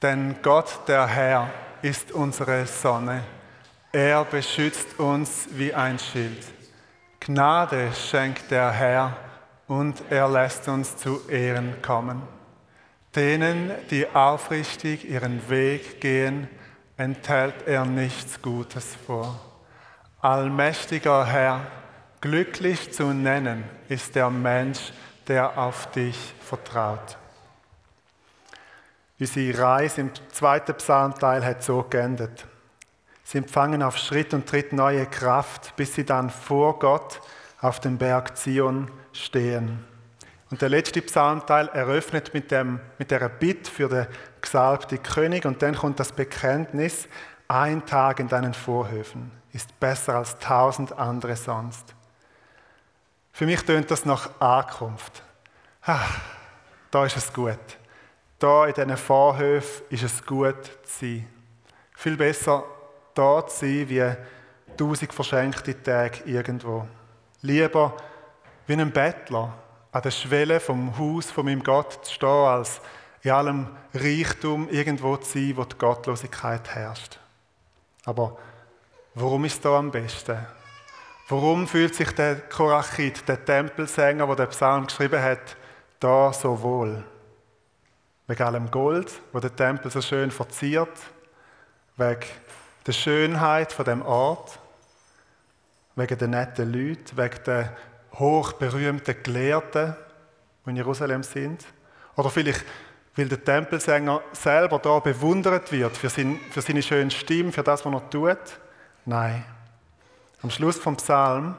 Denn 0.00 0.36
Gott, 0.40 0.78
der 0.88 1.06
Herr, 1.06 1.50
ist 1.82 2.10
unsere 2.10 2.64
Sonne. 2.64 3.22
Er 3.92 4.24
beschützt 4.24 4.98
uns 4.98 5.46
wie 5.50 5.74
ein 5.74 5.98
Schild. 5.98 6.46
Gnade 7.20 7.90
schenkt 7.92 8.50
der 8.50 8.70
Herr 8.70 9.14
und 9.70 10.02
er 10.10 10.28
lässt 10.28 10.66
uns 10.66 10.96
zu 10.96 11.28
Ehren 11.28 11.80
kommen. 11.80 12.22
Denen, 13.14 13.70
die 13.90 14.04
aufrichtig 14.08 15.08
ihren 15.08 15.48
Weg 15.48 16.00
gehen, 16.00 16.48
enthält 16.96 17.68
er 17.68 17.84
nichts 17.84 18.42
Gutes 18.42 18.96
vor. 19.06 19.38
Allmächtiger 20.20 21.24
Herr, 21.24 21.60
glücklich 22.20 22.92
zu 22.92 23.12
nennen 23.12 23.62
ist 23.88 24.16
der 24.16 24.28
Mensch, 24.28 24.92
der 25.28 25.56
auf 25.56 25.88
dich 25.92 26.34
vertraut. 26.40 27.16
Unsere 29.20 29.56
Reise 29.56 30.00
im 30.00 30.10
zweiten 30.32 30.74
Psalmteil 30.74 31.44
hat 31.44 31.62
so 31.62 31.86
geendet. 31.88 32.44
Sie 33.22 33.38
empfangen 33.38 33.84
auf 33.84 33.98
Schritt 33.98 34.34
und 34.34 34.48
Tritt 34.48 34.72
neue 34.72 35.06
Kraft, 35.06 35.76
bis 35.76 35.94
sie 35.94 36.04
dann 36.04 36.28
vor 36.28 36.80
Gott 36.80 37.20
auf 37.60 37.78
dem 37.78 37.98
Berg 37.98 38.36
Zion 38.36 38.90
stehen. 39.12 39.84
Und 40.50 40.62
der 40.62 40.68
letzte 40.68 41.00
Psalmteil 41.02 41.68
eröffnet 41.68 42.34
mit, 42.34 42.50
dem, 42.50 42.80
mit 42.98 43.10
der 43.10 43.28
Bitte 43.28 43.70
für 43.70 43.88
den 43.88 44.06
gesalbten 44.40 45.02
König 45.02 45.44
und 45.44 45.62
dann 45.62 45.76
kommt 45.76 46.00
das 46.00 46.12
Bekenntnis, 46.12 47.08
ein 47.46 47.84
Tag 47.86 48.20
in 48.20 48.28
deinen 48.28 48.54
Vorhöfen 48.54 49.40
ist 49.52 49.78
besser 49.80 50.16
als 50.16 50.38
tausend 50.38 50.96
andere 50.98 51.36
sonst. 51.36 51.94
Für 53.32 53.46
mich 53.46 53.62
tönt 53.62 53.90
das 53.90 54.04
nach 54.04 54.40
Ankunft. 54.40 55.22
Ah, 55.82 56.06
da 56.90 57.04
ist 57.06 57.16
es 57.16 57.32
gut. 57.32 57.58
Da 58.38 58.66
in 58.66 58.74
diesen 58.74 58.96
Vorhöfen 58.96 59.84
ist 59.90 60.02
es 60.02 60.24
gut 60.24 60.64
zu 60.84 61.00
sein. 61.00 61.28
Viel 61.94 62.16
besser 62.16 62.64
da 63.14 63.46
zu 63.46 63.66
sein, 63.66 63.88
wie 63.88 64.16
tausend 64.76 65.12
verschenkte 65.12 65.82
Tage 65.82 66.22
irgendwo. 66.24 66.86
Lieber 67.42 67.96
wie 68.70 68.80
ein 68.80 68.92
Bettler 68.92 69.52
an 69.90 70.02
der 70.02 70.12
Schwelle 70.12 70.60
vom 70.60 70.96
Haus 70.96 71.28
von 71.28 71.44
meinem 71.44 71.60
Gott 71.60 72.04
zu 72.04 72.14
stehen, 72.14 72.28
als 72.28 72.80
in 73.22 73.32
allem 73.32 73.66
Reichtum 73.92 74.68
irgendwo 74.70 75.16
zu 75.16 75.32
sein, 75.32 75.56
wo 75.56 75.64
die 75.64 75.76
Gottlosigkeit 75.76 76.72
herrscht. 76.72 77.18
Aber 78.04 78.38
warum 79.14 79.44
ist 79.44 79.64
da 79.64 79.76
am 79.76 79.90
besten? 79.90 80.38
Warum 81.28 81.66
fühlt 81.66 81.96
sich 81.96 82.12
der 82.12 82.36
Korachit, 82.36 83.28
der 83.28 83.44
Tempelsänger, 83.44 84.24
der 84.28 84.36
den 84.36 84.48
Psalm 84.50 84.86
geschrieben 84.86 85.20
hat, 85.20 85.56
da 85.98 86.32
so 86.32 86.62
wohl? 86.62 87.02
Wegen 88.28 88.42
allem 88.44 88.70
Gold, 88.70 89.10
wo 89.32 89.40
der 89.40 89.54
Tempel 89.54 89.90
so 89.90 90.00
schön 90.00 90.30
verziert, 90.30 90.96
wegen 91.96 92.20
der 92.86 92.92
Schönheit 92.92 93.72
von 93.72 93.84
dem 93.84 94.02
Ort, 94.02 94.60
wegen 95.96 96.16
der 96.16 96.28
netten 96.28 96.72
Leute, 96.72 97.16
wegen 97.16 97.42
der 97.44 97.76
hochberühmten 98.20 99.22
Gelehrten, 99.22 99.96
die 100.64 100.70
in 100.70 100.76
Jerusalem 100.76 101.22
sind. 101.22 101.64
Oder 102.16 102.30
vielleicht, 102.30 102.64
weil 103.16 103.28
der 103.28 103.42
Tempelsänger 103.42 104.20
selber 104.32 104.78
da 104.78 104.98
bewundert 105.00 105.72
wird 105.72 105.96
für, 105.96 106.10
sein, 106.10 106.38
für 106.50 106.62
seine 106.62 106.82
schöne 106.82 107.10
Stimme, 107.10 107.50
für 107.50 107.62
das, 107.62 107.84
was 107.84 107.92
er 107.92 108.10
tut. 108.10 108.60
Nein. 109.06 109.44
Am 110.42 110.50
Schluss 110.50 110.78
vom 110.78 110.96
Psalm 110.96 111.56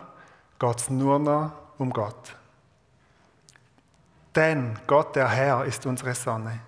geht 0.59 0.77
es 0.77 0.89
nur 0.89 1.19
noch 1.19 1.51
um 1.77 1.91
Gott. 1.91 2.35
Denn 4.35 4.79
Gott, 4.87 5.15
der 5.15 5.29
Herr, 5.29 5.65
ist 5.65 5.85
unsere 5.85 6.15
Sonne. 6.15 6.59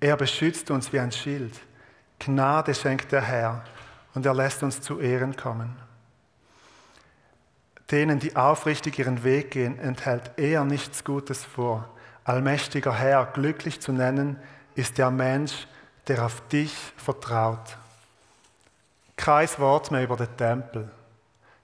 Er 0.00 0.16
beschützt 0.16 0.70
uns 0.70 0.92
wie 0.92 0.98
ein 0.98 1.12
Schild. 1.12 1.60
Gnade 2.18 2.74
schenkt 2.74 3.12
der 3.12 3.22
Herr 3.22 3.64
und 4.14 4.26
er 4.26 4.34
lässt 4.34 4.62
uns 4.62 4.80
zu 4.80 4.98
Ehren 4.98 5.36
kommen. 5.36 5.76
Denen, 7.90 8.18
die 8.18 8.34
aufrichtig 8.36 8.98
ihren 8.98 9.24
Weg 9.24 9.50
gehen, 9.50 9.78
enthält 9.78 10.32
er 10.36 10.64
nichts 10.64 11.04
Gutes 11.04 11.44
vor. 11.44 11.88
Allmächtiger 12.24 12.94
Herr, 12.94 13.26
glücklich 13.26 13.80
zu 13.80 13.92
nennen, 13.92 14.38
ist 14.74 14.96
der 14.96 15.10
Mensch, 15.10 15.66
der 16.08 16.24
auf 16.24 16.40
dich 16.48 16.74
vertraut. 16.96 17.76
Kein 19.16 19.48
Wort 19.58 19.90
mehr 19.90 20.02
über 20.02 20.16
den 20.16 20.36
Tempel. 20.36 20.90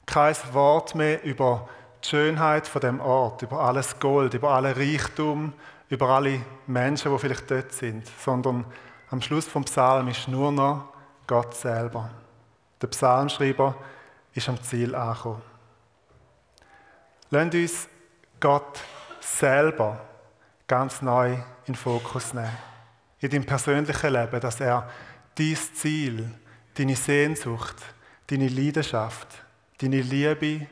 Kein 0.06 0.36
Wort 0.52 0.94
mehr 0.94 1.22
über 1.24 1.68
die 2.02 2.08
Schönheit 2.08 2.66
von 2.66 2.80
dem 2.80 3.00
Ort, 3.00 3.42
über 3.42 3.60
alles 3.60 3.98
Gold, 3.98 4.34
über 4.34 4.50
alle 4.50 4.76
Reichtum, 4.76 5.52
über 5.88 6.08
alle 6.08 6.40
Menschen, 6.66 7.12
die 7.12 7.18
vielleicht 7.18 7.50
dort 7.50 7.72
sind, 7.72 8.06
sondern 8.22 8.64
am 9.10 9.20
Schluss 9.20 9.46
vom 9.46 9.64
Psalm 9.64 10.08
ist 10.08 10.28
nur 10.28 10.52
noch 10.52 10.84
Gott 11.26 11.54
selber. 11.54 12.10
Der 12.80 12.86
Psalmschreiber 12.86 13.74
ist 14.34 14.48
am 14.48 14.62
Ziel 14.62 14.94
angekommen. 14.94 15.49
Lasst 17.30 17.54
uns 17.54 17.88
Gott 18.40 18.80
selber 19.20 20.00
ganz 20.66 21.00
neu 21.02 21.32
in 21.32 21.42
den 21.68 21.74
Fokus 21.74 22.34
nehmen. 22.34 22.56
In 23.20 23.30
deinem 23.30 23.46
persönlichen 23.46 24.12
Leben, 24.12 24.40
dass 24.40 24.60
er 24.60 24.88
dein 25.36 25.56
Ziel 25.74 26.30
deine 26.74 26.96
Sehnsucht, 26.96 27.76
deine 28.26 28.48
Leidenschaft, 28.48 29.28
deine 29.78 30.00
Liebe, 30.00 30.66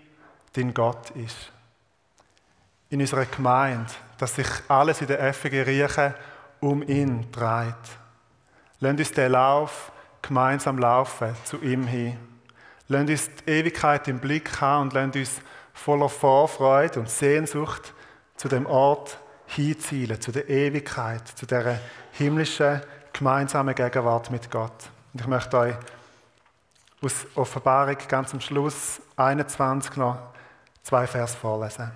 dein 0.52 0.72
Gott 0.72 1.10
ist. 1.10 1.52
In 2.90 3.00
unserer 3.00 3.26
Gemeinde, 3.26 3.90
dass 4.16 4.34
sich 4.34 4.48
alles 4.68 5.00
in 5.00 5.08
der 5.08 5.32
FG 5.32 5.62
Riechen 5.62 6.14
um 6.60 6.82
ihn 6.82 7.30
dreht. 7.30 7.74
Lass 8.80 8.98
uns 8.98 9.12
den 9.12 9.32
Lauf 9.32 9.92
gemeinsam 10.22 10.78
laufen 10.78 11.36
zu 11.44 11.60
ihm 11.62 11.86
hin. 11.86 12.16
Lass 12.88 13.08
uns 13.08 13.30
die 13.46 13.50
Ewigkeit 13.50 14.08
im 14.08 14.18
Blick 14.18 14.60
haben 14.60 14.82
und 14.82 14.92
lass 14.94 15.14
uns 15.14 15.40
voller 15.78 16.08
Vorfreude 16.08 17.00
und 17.00 17.08
Sehnsucht 17.08 17.94
zu 18.36 18.48
dem 18.48 18.66
Ort 18.66 19.18
hinzielen, 19.46 20.20
zu 20.20 20.32
der 20.32 20.48
Ewigkeit, 20.48 21.26
zu 21.28 21.46
der 21.46 21.80
himmlischen 22.12 22.82
gemeinsamen 23.12 23.74
Gegenwart 23.74 24.30
mit 24.30 24.50
Gott. 24.50 24.90
Und 25.12 25.20
ich 25.20 25.26
möchte 25.26 25.56
euch 25.56 25.74
aus 27.00 27.26
Offenbarung 27.34 27.96
ganz 28.08 28.34
am 28.34 28.40
Schluss 28.40 29.00
21 29.16 29.96
noch 29.96 30.18
zwei 30.82 31.06
Vers 31.06 31.34
vorlesen, 31.34 31.90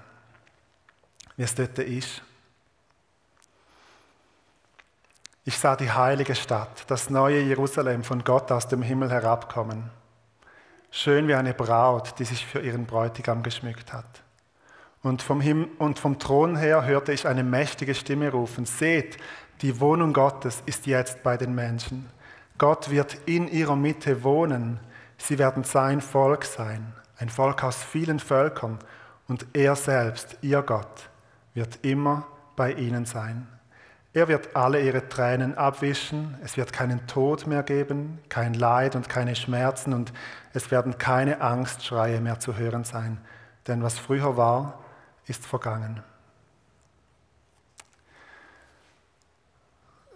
wie 1.36 1.42
es 1.42 1.54
dort 1.54 1.78
ist. 1.78 2.22
Ich 5.44 5.58
sah 5.58 5.74
die 5.74 5.90
heilige 5.90 6.36
Stadt, 6.36 6.84
das 6.86 7.10
neue 7.10 7.40
Jerusalem 7.40 8.04
von 8.04 8.22
Gott 8.22 8.52
aus 8.52 8.68
dem 8.68 8.80
Himmel 8.80 9.10
herabkommen. 9.10 9.90
Schön 10.94 11.26
wie 11.26 11.34
eine 11.34 11.54
Braut, 11.54 12.18
die 12.18 12.24
sich 12.24 12.44
für 12.44 12.60
ihren 12.60 12.84
Bräutigam 12.84 13.42
geschmückt 13.42 13.94
hat. 13.94 14.04
Und 15.02 15.22
vom, 15.22 15.40
Himmel, 15.40 15.70
und 15.78 15.98
vom 15.98 16.18
Thron 16.18 16.54
her 16.54 16.84
hörte 16.84 17.14
ich 17.14 17.26
eine 17.26 17.42
mächtige 17.42 17.94
Stimme 17.94 18.30
rufen, 18.30 18.66
seht, 18.66 19.16
die 19.62 19.80
Wohnung 19.80 20.12
Gottes 20.12 20.62
ist 20.66 20.86
jetzt 20.86 21.22
bei 21.22 21.38
den 21.38 21.54
Menschen. 21.54 22.10
Gott 22.58 22.90
wird 22.90 23.16
in 23.24 23.48
ihrer 23.48 23.74
Mitte 23.74 24.22
wohnen. 24.22 24.80
Sie 25.16 25.38
werden 25.38 25.64
sein 25.64 26.02
Volk 26.02 26.44
sein, 26.44 26.92
ein 27.16 27.30
Volk 27.30 27.64
aus 27.64 27.82
vielen 27.82 28.20
Völkern. 28.20 28.78
Und 29.28 29.46
er 29.54 29.76
selbst, 29.76 30.36
ihr 30.42 30.60
Gott, 30.60 31.08
wird 31.54 31.78
immer 31.86 32.26
bei 32.54 32.74
ihnen 32.74 33.06
sein. 33.06 33.48
Er 34.14 34.28
wird 34.28 34.54
alle 34.54 34.82
ihre 34.82 35.08
Tränen 35.08 35.56
abwischen, 35.56 36.36
es 36.42 36.58
wird 36.58 36.72
keinen 36.72 37.06
Tod 37.06 37.46
mehr 37.46 37.62
geben, 37.62 38.18
kein 38.28 38.52
Leid 38.52 38.94
und 38.94 39.08
keine 39.08 39.34
Schmerzen 39.34 39.94
und 39.94 40.12
es 40.52 40.70
werden 40.70 40.98
keine 40.98 41.40
Angstschreie 41.40 42.20
mehr 42.20 42.38
zu 42.38 42.56
hören 42.56 42.84
sein, 42.84 43.18
denn 43.66 43.82
was 43.82 43.98
früher 43.98 44.36
war, 44.36 44.80
ist 45.26 45.46
vergangen. 45.46 46.02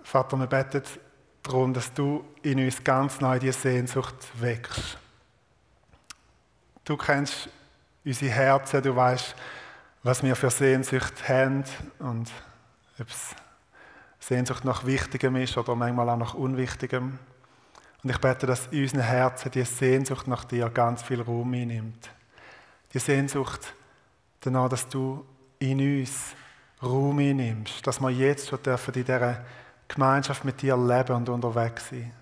Vater, 0.02 0.36
wir 0.36 0.46
beten 0.46 0.82
darum, 1.42 1.72
dass 1.72 1.92
du 1.92 2.24
in 2.42 2.62
uns 2.62 2.84
ganz 2.84 3.20
neu 3.20 3.38
die 3.38 3.50
Sehnsucht 3.50 4.14
wächst. 4.40 4.98
Du 6.84 6.96
kennst 6.98 7.48
unsere 8.04 8.30
Herzen, 8.30 8.82
du 8.82 8.94
weißt, 8.94 9.34
was 10.02 10.22
wir 10.22 10.36
für 10.36 10.50
Sehnsucht 10.50 11.28
haben 11.28 11.64
und 11.98 12.30
ob 13.00 13.08
es 13.08 13.34
Sehnsucht 14.26 14.64
nach 14.64 14.84
Wichtigem 14.84 15.36
ist 15.36 15.56
oder 15.56 15.76
manchmal 15.76 16.08
auch 16.10 16.16
nach 16.16 16.34
Unwichtigem. 16.34 17.16
Und 18.02 18.10
ich 18.10 18.18
bete, 18.18 18.44
dass 18.44 18.66
in 18.72 18.82
unseren 18.82 19.02
Herzen 19.02 19.52
die 19.52 19.62
Sehnsucht 19.62 20.26
nach 20.26 20.44
dir 20.44 20.68
ganz 20.68 21.02
viel 21.02 21.22
Raum 21.22 21.54
einnimmt. 21.54 22.10
Die 22.92 22.98
Sehnsucht 22.98 23.72
danach, 24.40 24.68
dass 24.68 24.88
du 24.88 25.24
in 25.60 26.00
uns 26.00 26.34
Raum 26.82 27.20
einnimmst, 27.20 27.86
dass 27.86 28.00
wir 28.00 28.10
jetzt 28.10 28.48
schon 28.48 28.60
dürfen 28.64 28.94
in 28.94 29.04
dieser 29.04 29.44
Gemeinschaft 29.86 30.44
mit 30.44 30.60
dir 30.60 30.76
leben 30.76 31.14
und 31.14 31.28
unterwegs 31.28 31.90
sein. 31.90 32.12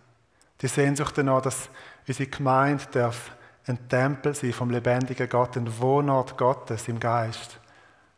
Die 0.61 0.69
Sehnsucht 0.69 1.17
danach, 1.17 1.41
dass 1.41 1.71
unsere 2.07 2.29
Gemeinde 2.29 2.85
darf 2.93 3.33
ein 3.67 3.89
Tempel 3.89 4.35
sein 4.35 4.53
vom 4.53 4.69
lebendigen 4.69 5.29
Gott, 5.31 5.57
ein 5.57 5.81
Wohnort 5.81 6.37
Gottes 6.37 6.87
im 6.87 7.01
Geist. 7.01 7.59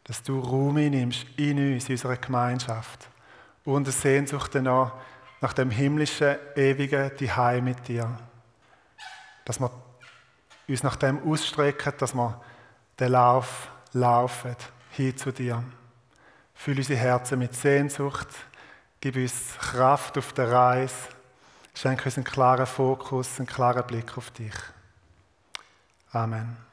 Dass 0.02 0.24
du 0.24 0.40
Raum 0.40 0.76
einnimmst 0.76 1.24
in 1.36 1.74
uns, 1.74 1.88
in 1.88 1.94
unserer 1.94 2.16
Gemeinschaft 2.16 3.10
und 3.66 3.84
eine 3.86 3.92
Sehnsucht 3.92 4.54
danach, 4.54 4.92
nach 5.42 5.52
dem 5.52 5.70
himmlischen, 5.70 6.36
ewigen 6.54 7.36
Heim 7.36 7.64
mit 7.64 7.86
dir. 7.86 8.16
Dass 9.44 9.60
wir 9.60 9.70
uns 10.68 10.82
nach 10.82 10.96
dem 10.96 11.22
ausstrecken, 11.30 11.92
dass 11.98 12.14
wir 12.14 12.40
den 12.98 13.12
Lauf 13.12 13.70
laufen, 13.92 14.56
hin 14.90 15.16
zu 15.16 15.32
dir. 15.32 15.62
Füll 16.54 16.78
unsere 16.78 16.98
Herzen 16.98 17.38
mit 17.38 17.54
Sehnsucht, 17.54 18.28
gib 19.00 19.16
uns 19.16 19.58
Kraft 19.58 20.16
auf 20.16 20.32
der 20.32 20.50
Reise, 20.50 20.94
schenke 21.74 22.06
uns 22.06 22.16
einen 22.16 22.24
klaren 22.24 22.66
Fokus, 22.66 23.38
einen 23.38 23.46
klaren 23.46 23.86
Blick 23.86 24.16
auf 24.16 24.30
dich. 24.30 24.54
Amen. 26.12 26.65